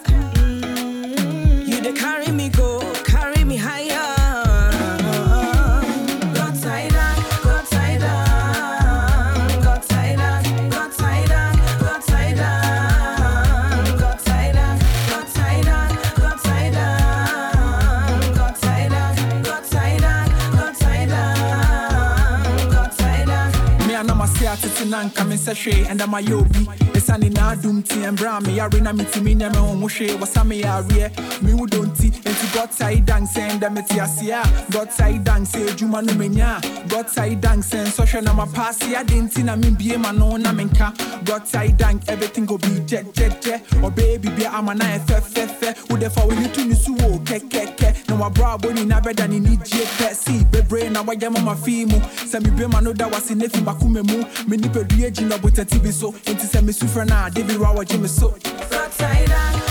nanka 24.93 25.25
me 25.25 25.37
sɛ 25.37 25.53
hwee 25.61 25.85
ɛnda 25.91 26.07
ma 26.07 26.19
yɛ 26.21 26.35
obi 26.41 26.67
ɛsiane 26.93 27.29
naadom 27.33 27.83
ti 27.83 27.97
ɛmbrɛ 28.09 28.29
a 28.37 28.41
meyare 28.45 28.81
na 28.83 28.93
metumi 28.93 29.35
nyɛ 29.35 29.49
me 29.53 29.59
ho 29.59 29.67
ho 29.81 29.89
hwee 29.89 30.13
wɔsa 30.21 30.43
meyareɛ 30.45 31.09
mewo 31.43 31.65
dɔ 31.67 31.81
nti 31.89 32.09
enti 32.29 32.47
gɔtae 32.55 33.03
danksɛ 33.07 33.41
ɛndɛ 33.53 33.73
mete 33.73 33.97
aseɛ 34.05 34.33
a 34.37 34.43
gɔtae 34.71 35.25
danksɛ 35.25 35.59
adwuma 35.71 36.03
no 36.05 36.13
manya 36.15 36.59
a 36.59 36.61
gɔtae 36.89 37.41
danksɛ 37.41 37.87
nsɔhwɛ 37.87 38.23
na 38.23 38.33
mapaase 38.35 38.95
ade 39.01 39.17
nti 39.25 39.43
na 39.45 39.57
membie 39.57 39.97
ma 39.99 40.13
no 40.13 40.37
na 40.37 40.53
menka 40.53 40.93
gɔtae 41.25 41.75
dance, 41.79 42.05
everything 42.09 42.45
go 42.45 42.59
be 42.59 42.69
gyɛgyɛgyɛ 42.85 43.61
ɔbɛyɛ 43.81 44.19
biribia 44.21 44.53
ama 44.53 44.75
na 44.75 44.85
ɛfɛfɛfɛ 44.99 45.89
wode 45.91 46.13
fa 46.13 46.21
w'ani 46.21 46.53
to 46.53 46.65
ne 46.67 46.75
so 46.75 46.93
wɔ 46.97 47.19
kɛkɛkɛ 47.25 48.09
na 48.11 48.17
wabrɛ 48.29 48.59
abɔ 48.59 48.69
nyinaa 48.77 49.01
bɛda 49.03 49.27
ne 49.31 49.41
nigye 49.41 49.85
pɛ 49.97 50.13
sii 50.15 50.45
bebree 50.51 50.91
na 50.93 51.03
wayɛ 51.03 51.33
ma 51.33 51.41
ma 51.41 51.55
fii 51.55 51.87
mu. 51.87 51.97
Sɛ 52.29 52.41
mebiema 52.45 52.83
no 52.83 52.93
da 52.93 53.09
si 53.21 53.35
ne 53.35 53.49
fi 53.49 53.61
bakoma 53.61 54.03
mu. 54.07 54.23
Me 54.47 54.57
ni 54.59 54.69
pe 54.69 54.82
botati 54.85 55.79
bi 55.79 55.91
so 55.93 56.13
enti 56.25 56.47
sɛ 56.47 56.61
mesu 56.63 56.87
frɛ 56.87 57.05
no 57.09 57.17
a 57.27 57.31
de 57.31 57.43
bi 57.43 57.55
wɔgye 57.55 58.01
me 58.01 58.09
so 58.09 58.35
Got 58.71 58.91
got 58.99 59.29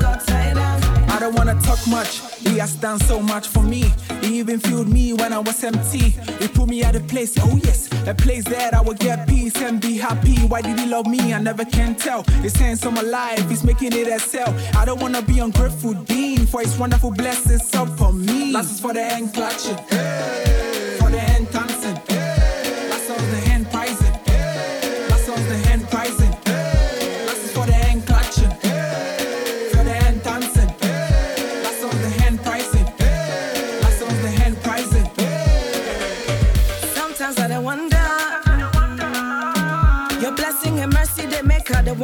got 0.00 0.26
got. 0.26 1.10
I 1.10 1.18
don't 1.20 1.34
wanna 1.34 1.54
talk 1.62 1.78
much. 1.86 2.20
He 2.38 2.58
has 2.58 2.74
done 2.76 2.98
so 3.00 3.20
much 3.20 3.48
for 3.48 3.62
me. 3.62 3.92
He 4.34 4.40
even 4.40 4.58
fueled 4.58 4.88
me 4.88 5.12
when 5.12 5.32
I 5.32 5.38
was 5.38 5.62
empty. 5.62 6.10
He 6.40 6.48
put 6.48 6.68
me 6.68 6.82
at 6.82 6.96
a 6.96 7.00
place, 7.00 7.36
oh 7.38 7.56
yes, 7.62 7.88
a 8.08 8.14
place 8.14 8.42
that 8.46 8.74
I 8.74 8.80
would 8.80 8.98
get 8.98 9.28
peace 9.28 9.54
and 9.62 9.80
be 9.80 9.96
happy. 9.96 10.34
Why 10.48 10.60
did 10.60 10.76
he 10.76 10.86
love 10.86 11.06
me? 11.06 11.32
I 11.32 11.38
never 11.38 11.64
can 11.64 11.94
tell. 11.94 12.24
He's 12.42 12.52
saying 12.54 12.76
so 12.76 12.90
my 12.90 13.02
life, 13.02 13.48
he's 13.48 13.62
making 13.62 13.92
it 13.92 14.08
excel. 14.08 14.52
I 14.76 14.84
don't 14.84 15.00
wanna 15.00 15.22
be 15.22 15.38
ungrateful, 15.38 15.94
Dean, 15.94 16.46
for 16.46 16.62
his 16.62 16.76
wonderful 16.76 17.12
blessings 17.12 17.72
up 17.76 17.96
for 17.96 18.12
me. 18.12 18.50
Last 18.50 18.82
for 18.82 18.92
the 18.92 19.04
hand 19.04 19.32
clutching, 19.32 19.76
for 19.76 20.63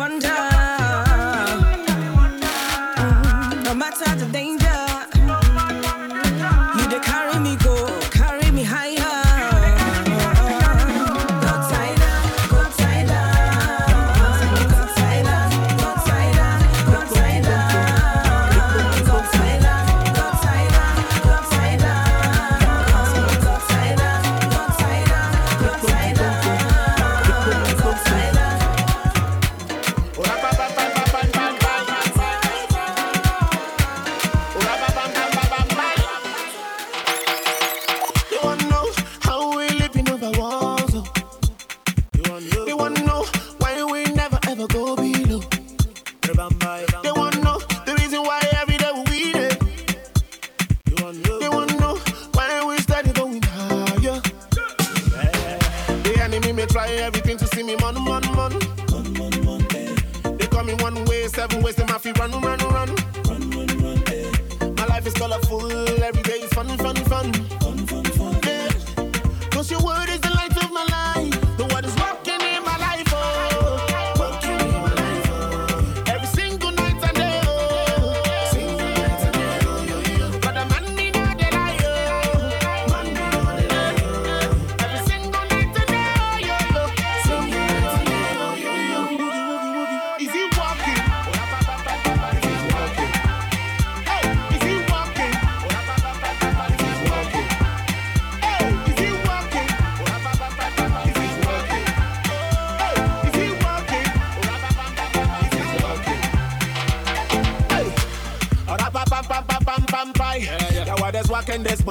One 0.01 0.19
time. 0.19 0.50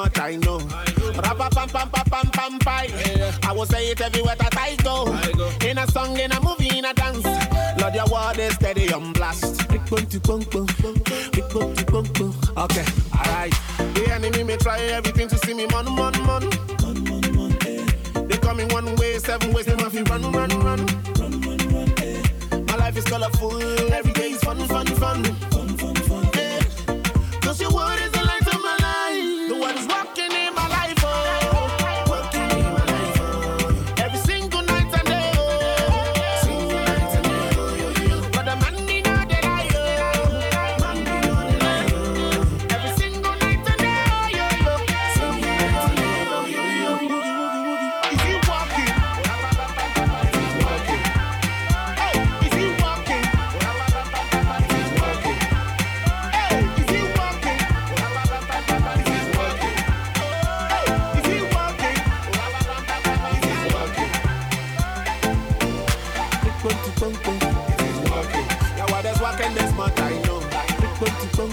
Much 0.09 0.19
I 0.19 0.35
know. 0.37 0.59
Ra-pa-pam-pam-pam-pam-pai. 1.15 2.89
I 3.43 3.51
will 3.51 3.65
say 3.65 3.91
it 3.91 4.01
everywhere 4.01 4.35
that 4.35 4.57
I 4.57 4.75
go. 4.83 5.07
In 5.67 5.77
a 5.77 5.87
song, 5.87 6.17
in 6.19 6.31
a 6.31 6.41
movie, 6.41 6.77
in 6.77 6.85
a 6.85 6.93
dance. 6.93 7.25
Lord, 7.79 7.95
your 7.95 8.05
word 8.11 8.39
is 8.39 8.53
steady 8.55 8.91
on 8.93 9.13
blast. 9.13 9.61
Okay, 12.57 12.85
alright. 13.17 13.53
The 13.93 14.09
enemy 14.11 14.43
may 14.43 14.57
try 14.57 14.79
everything 14.79 15.27
to 15.27 15.37
see 15.37 15.53
me 15.53 15.67
man, 15.67 15.85
man, 15.95 16.13
man. 16.25 16.49
They 18.27 18.37
call 18.37 18.55
me 18.55 18.65
one 18.65 18.95
way, 18.97 19.17
seven 19.19 19.53
ways, 19.53 19.65
they 19.65 19.75
must 19.75 19.95
be 19.95 20.03
run, 20.03 20.31
run, 20.31 20.49
run. 20.59 20.85
My 22.65 22.75
life 22.75 22.97
is 22.97 23.05
colorful, 23.05 23.61
every 23.93 24.13
day 24.13 24.31
is 24.31 24.43
fun, 24.43 24.57
fun, 24.67 24.85
fun. 24.85 25.58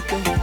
something 0.01 0.36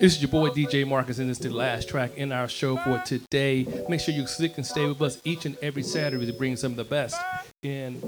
This 0.00 0.14
is 0.14 0.22
your 0.22 0.30
boy 0.30 0.50
DJ 0.50 0.86
Marcus, 0.86 1.18
and 1.18 1.28
it's 1.28 1.40
the 1.40 1.50
last 1.50 1.88
track 1.88 2.16
in 2.16 2.30
our 2.30 2.46
show 2.46 2.76
for 2.76 3.00
today. 3.00 3.66
Make 3.88 3.98
sure 3.98 4.14
you 4.14 4.28
stick 4.28 4.56
and 4.56 4.64
stay 4.64 4.86
with 4.86 5.02
us 5.02 5.20
each 5.24 5.44
and 5.44 5.56
every 5.60 5.82
Saturday 5.82 6.24
to 6.24 6.32
bring 6.32 6.54
some 6.54 6.70
of 6.70 6.76
the 6.76 6.84
best 6.84 7.20
in 7.64 8.00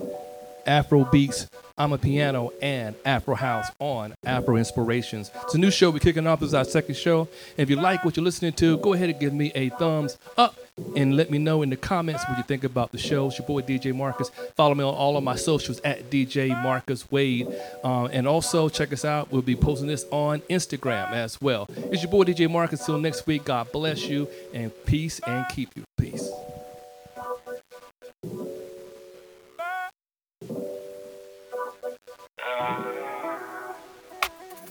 Afro 0.67 1.05
beats, 1.05 1.49
Amapiano, 1.79 2.53
and 2.61 2.95
Afro 3.05 3.35
house 3.35 3.69
on 3.79 4.15
Afro 4.25 4.57
Inspirations. 4.57 5.31
It's 5.45 5.55
a 5.55 5.59
new 5.59 5.71
show. 5.71 5.91
We're 5.91 5.99
kicking 5.99 6.27
off. 6.27 6.41
This 6.41 6.49
is 6.49 6.55
our 6.55 6.65
second 6.65 6.97
show. 6.97 7.23
And 7.57 7.59
if 7.59 7.71
you 7.71 7.77
like 7.77 8.05
what 8.05 8.17
you're 8.17 8.25
listening 8.25 8.53
to, 8.55 8.79
go 8.79 8.93
ahead 8.93 9.11
and 9.11 9.19
give 9.19 9.33
me 9.33 9.53
a 9.55 9.71
thumbs 9.71 10.19
up 10.37 10.57
and 10.97 11.17
let 11.17 11.31
me 11.31 11.39
know 11.39 11.63
in 11.63 11.71
the 11.71 11.77
comments 11.77 12.25
what 12.29 12.39
you 12.39 12.45
think 12.45 12.65
about 12.65 12.93
the 12.93 12.99
show. 12.99 13.29
It's 13.29 13.39
your 13.39 13.47
boy 13.47 13.63
DJ 13.63 13.95
Marcus. 13.95 14.31
Follow 14.57 14.75
me 14.75 14.85
on 14.85 14.95
all 14.95 15.17
of 15.17 15.25
my 15.25 15.37
socials 15.37 15.81
at 15.81 16.11
DJ 16.11 16.51
Marcus 16.63 17.11
Wade. 17.11 17.49
Uh, 17.85 18.07
and 18.07 18.27
also 18.27 18.69
check 18.69 18.93
us 18.93 19.05
out. 19.05 19.31
We'll 19.31 19.43
be 19.43 19.57
posting 19.57 19.89
this 19.89 20.05
on 20.11 20.41
Instagram 20.43 21.13
as 21.13 21.41
well. 21.41 21.67
It's 21.77 22.03
your 22.03 22.11
boy 22.11 22.25
DJ 22.25 22.51
Marcus. 22.51 22.85
Till 22.85 22.99
next 22.99 23.27
week, 23.27 23.45
God 23.45 23.71
bless 23.73 24.07
you 24.07 24.29
and 24.53 24.73
peace 24.85 25.21
and 25.27 25.47
keep 25.49 25.77
you. 25.77 25.85
Peace. 25.99 26.31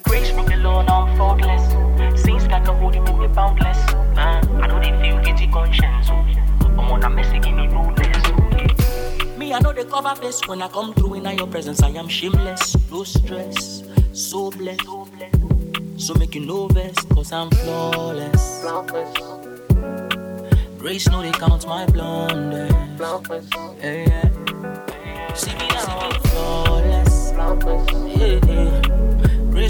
Grace 0.04 0.32
broke 0.32 0.52
alone, 0.52 0.88
I'm 0.90 1.18
faultless. 1.18 1.64
Since 2.22 2.44
that 2.48 2.64
no 2.66 2.74
hold 2.76 2.94
you 2.94 3.02
make 3.02 3.18
me 3.18 3.28
boundless. 3.28 3.78
Uh, 4.16 4.42
I 4.62 4.68
know 4.68 4.80
they 4.80 4.92
feel 5.02 5.20
guilty 5.24 5.48
conscience. 5.48 6.10
I'm 6.10 6.80
on 6.80 7.04
a 7.04 7.10
messy, 7.10 7.40
give 7.40 7.56
me 7.56 7.68
rudeness. 7.68 9.38
Me, 9.38 9.54
I 9.54 9.60
know 9.60 9.74
the 9.74 9.86
cover 9.86 10.14
face 10.22 10.48
when 10.48 10.62
I 10.62 10.68
come 10.68 10.94
through 10.94 11.16
in 11.16 11.38
your 11.38 11.48
presence. 11.48 11.82
I 11.82 11.90
am 11.90 12.08
shameless, 12.08 12.78
no 12.92 13.04
stress, 13.04 13.84
so 14.14 14.52
blessed. 14.52 14.86
So 15.98 16.14
make 16.14 16.36
you 16.36 16.42
nervous, 16.42 16.96
cause 17.06 17.32
I'm 17.32 17.50
flawless. 17.50 18.64
Grace 20.78 21.10
know 21.10 21.24
they 21.24 21.32
count 21.32 21.66
my 21.66 21.88
blunders. 21.88 22.72
Yeah, 23.82 24.06
yeah. 24.08 25.34
See 25.34 25.54
me 25.56 25.68
now, 25.70 26.00
I'm 26.00 26.22
flawless. 26.22 27.09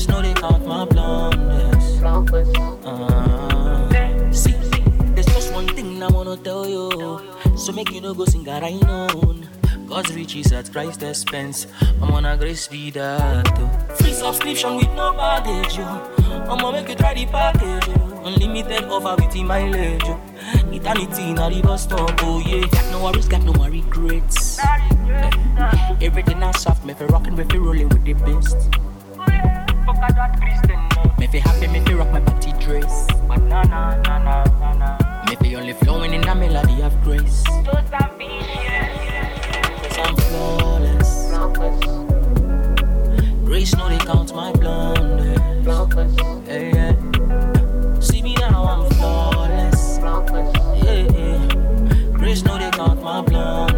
Know 0.07 0.21
they 0.21 0.33
count 0.33 0.65
my 0.65 0.85
blunders. 0.85 2.01
Uh, 2.85 4.31
see, 4.31 4.53
there's 5.13 5.25
just 5.25 5.53
one 5.53 5.67
thing 5.67 6.01
I 6.01 6.07
wanna 6.07 6.37
tell 6.37 6.65
you. 6.67 7.21
So 7.57 7.73
make 7.73 7.91
you 7.91 7.99
no 8.01 8.13
go 8.13 8.25
sing 8.25 8.47
a. 8.47 9.45
God's 9.87 10.15
riches 10.15 10.51
at 10.53 10.71
Christ's 10.71 11.03
expense. 11.03 11.67
I'm 12.01 12.11
on 12.11 12.25
a 12.25 12.37
grace 12.37 12.67
be 12.67 12.91
that. 12.91 13.45
Free 13.97 14.13
subscription 14.13 14.77
with 14.77 14.89
no 14.93 15.11
baggage. 15.13 15.77
yo. 15.77 15.85
I'ma 16.49 16.71
make 16.71 16.87
you 16.87 16.95
try 16.95 17.13
the 17.13 17.25
package. 17.25 17.87
yo. 17.87 18.21
Unlimited 18.23 18.85
offer 18.85 19.21
with 19.21 19.33
the 19.33 19.43
mileage. 19.43 20.03
yo. 20.03 20.17
Eternity 20.71 21.31
in 21.31 21.61
bus 21.61 21.83
stop. 21.83 22.17
Oh 22.23 22.39
yeah. 22.39 22.65
Got 22.67 22.91
no 22.91 23.03
worries, 23.03 23.27
got 23.27 23.43
no 23.43 23.51
regrets. 23.67 24.59
Eh, 24.59 24.88
Everything 26.01 26.41
I 26.43 26.51
soft, 26.51 26.85
me 26.85 26.93
fi 26.93 27.05
rockin', 27.05 27.35
me 27.35 27.43
fi 27.43 27.57
rollin' 27.57 27.89
with 27.89 28.03
the 28.03 28.13
best. 28.13 28.69
Me 31.19 31.27
fi 31.27 31.39
happy, 31.39 31.67
me 31.67 31.79
fi 31.81 31.93
rock 31.93 32.11
my 32.11 32.19
body 32.19 32.53
dress. 32.59 33.07
But 33.27 33.41
na 33.43 33.63
na 33.63 33.95
na 34.03 34.17
na 34.19 34.43
na 34.59 34.73
na. 34.73 34.97
Me 35.27 35.35
fi 35.35 35.55
only 35.55 35.73
flowing 35.73 36.13
in 36.13 36.27
a 36.27 36.35
melody 36.35 36.81
of 36.81 36.93
grace. 37.03 37.43
Cause 37.43 37.57
I'm 39.99 40.15
flawless. 40.15 41.11
Grace 43.45 43.75
know 43.75 43.89
they 43.89 43.97
count 43.97 44.33
my 44.33 44.51
blunders. 44.53 45.37
Yeah, 46.47 46.71
yeah. 46.75 47.99
See 47.99 48.21
me 48.21 48.35
now, 48.35 48.63
I'm 48.63 48.89
flawless. 48.91 49.99
Yeah, 50.83 51.07
yeah. 51.11 51.47
Grace 52.13 52.43
know 52.43 52.57
they 52.57 52.71
count 52.71 53.01
my 53.01 53.21
blunders. 53.21 53.68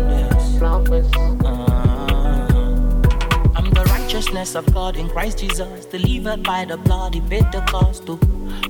Righteousness 4.42 4.68
of 4.68 4.74
God 4.74 4.98
in 4.98 5.08
Christ 5.08 5.38
Jesus, 5.38 5.86
delivered 5.86 6.42
by 6.42 6.66
the 6.66 6.76
blood, 6.76 7.14
he 7.14 7.22
paid 7.22 7.46
the 7.52 7.62
cost. 7.68 8.06
Oh. 8.08 8.16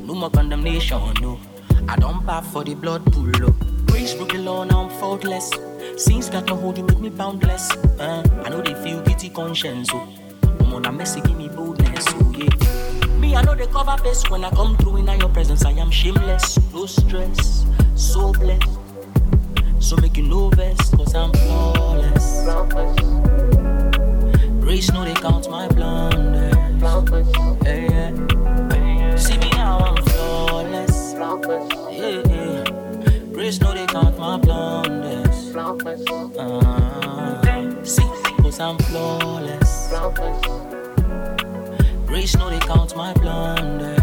No 0.02 0.14
more 0.14 0.30
condemnation, 0.30 1.00
no. 1.22 1.40
I 1.88 1.96
don't 1.96 2.26
bow 2.26 2.42
for 2.42 2.66
the 2.66 2.76
blood 2.76 3.06
pool. 3.14 3.32
Oh. 3.42 3.56
Grace 3.86 4.14
broke 4.14 4.34
alone, 4.34 4.70
I'm 4.70 4.90
faultless. 5.00 5.50
Sins 5.96 6.30
got 6.30 6.48
no 6.48 6.58
hold, 6.58 6.78
you 6.78 6.84
make 6.84 7.00
me 7.00 7.10
boundless. 7.10 7.72
Uh, 7.98 8.22
I 8.44 8.50
know 8.50 8.62
they 8.62 8.74
feel 8.84 9.02
guilty 9.02 9.30
conscience. 9.30 9.88
Oh. 9.94 10.10
I'm 10.60 10.74
on 10.74 10.86
a 10.88 10.92
messy, 10.92 11.22
give 11.22 11.38
me 11.38 11.48
boldness. 11.48 12.06
Oh, 12.10 12.34
yeah. 12.36 13.18
Me, 13.18 13.38
I 13.38 13.42
know 13.42 13.56
the 13.56 13.68
cover 13.68 13.96
face 14.04 14.30
when 14.30 14.44
I 14.44 14.50
come 14.50 14.76
through 14.76 14.98
in 14.98 15.08
your 15.08 15.30
presence. 15.30 15.64
I 15.64 15.72
am 15.72 15.90
shameless, 15.90 16.60
no 16.74 16.86
stress, 16.86 17.66
so 17.96 18.34
blessed. 18.34 18.78
So 19.80 19.96
make 19.98 20.18
you 20.18 20.24
nervous, 20.24 20.90
cause 20.90 21.16
I'm 21.16 21.32
flawless. 21.32 23.41
Grace 24.72 24.88
know 24.94 25.04
they 25.04 25.14
count 25.16 25.50
my 25.52 25.68
blunders. 25.68 26.56
Yeah, 27.66 27.92
yeah. 27.92 29.16
See 29.18 29.38
me 29.38 29.50
now, 29.50 29.80
I'm 29.80 29.98
flawless. 30.06 31.14
Yeah, 31.92 32.22
yeah. 32.30 32.64
Grace 33.34 33.60
know 33.60 33.74
they 33.74 33.86
count 33.88 34.18
my 34.18 34.38
blunders. 34.38 35.54
Uh, 35.54 35.68
see, 37.84 38.08
cause 38.42 38.62
I'm 38.62 38.78
flawless. 38.78 39.92
Grace 42.08 42.38
know 42.38 42.50
they 42.50 42.60
count 42.60 42.96
my 42.96 43.12
blunders. 43.16 44.00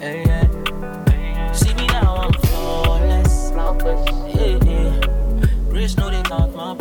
Yeah, 0.00 0.24
yeah. 0.26 1.52
See 1.52 1.72
me 1.74 1.86
now, 1.86 2.16
I'm 2.16 2.32
flawless. 2.32 3.52
Yeah, 4.34 4.58
yeah. 4.64 5.00
Grace 5.70 5.96
know 5.96 6.10
they 6.10 6.22
count 6.24 6.56
my 6.56 6.74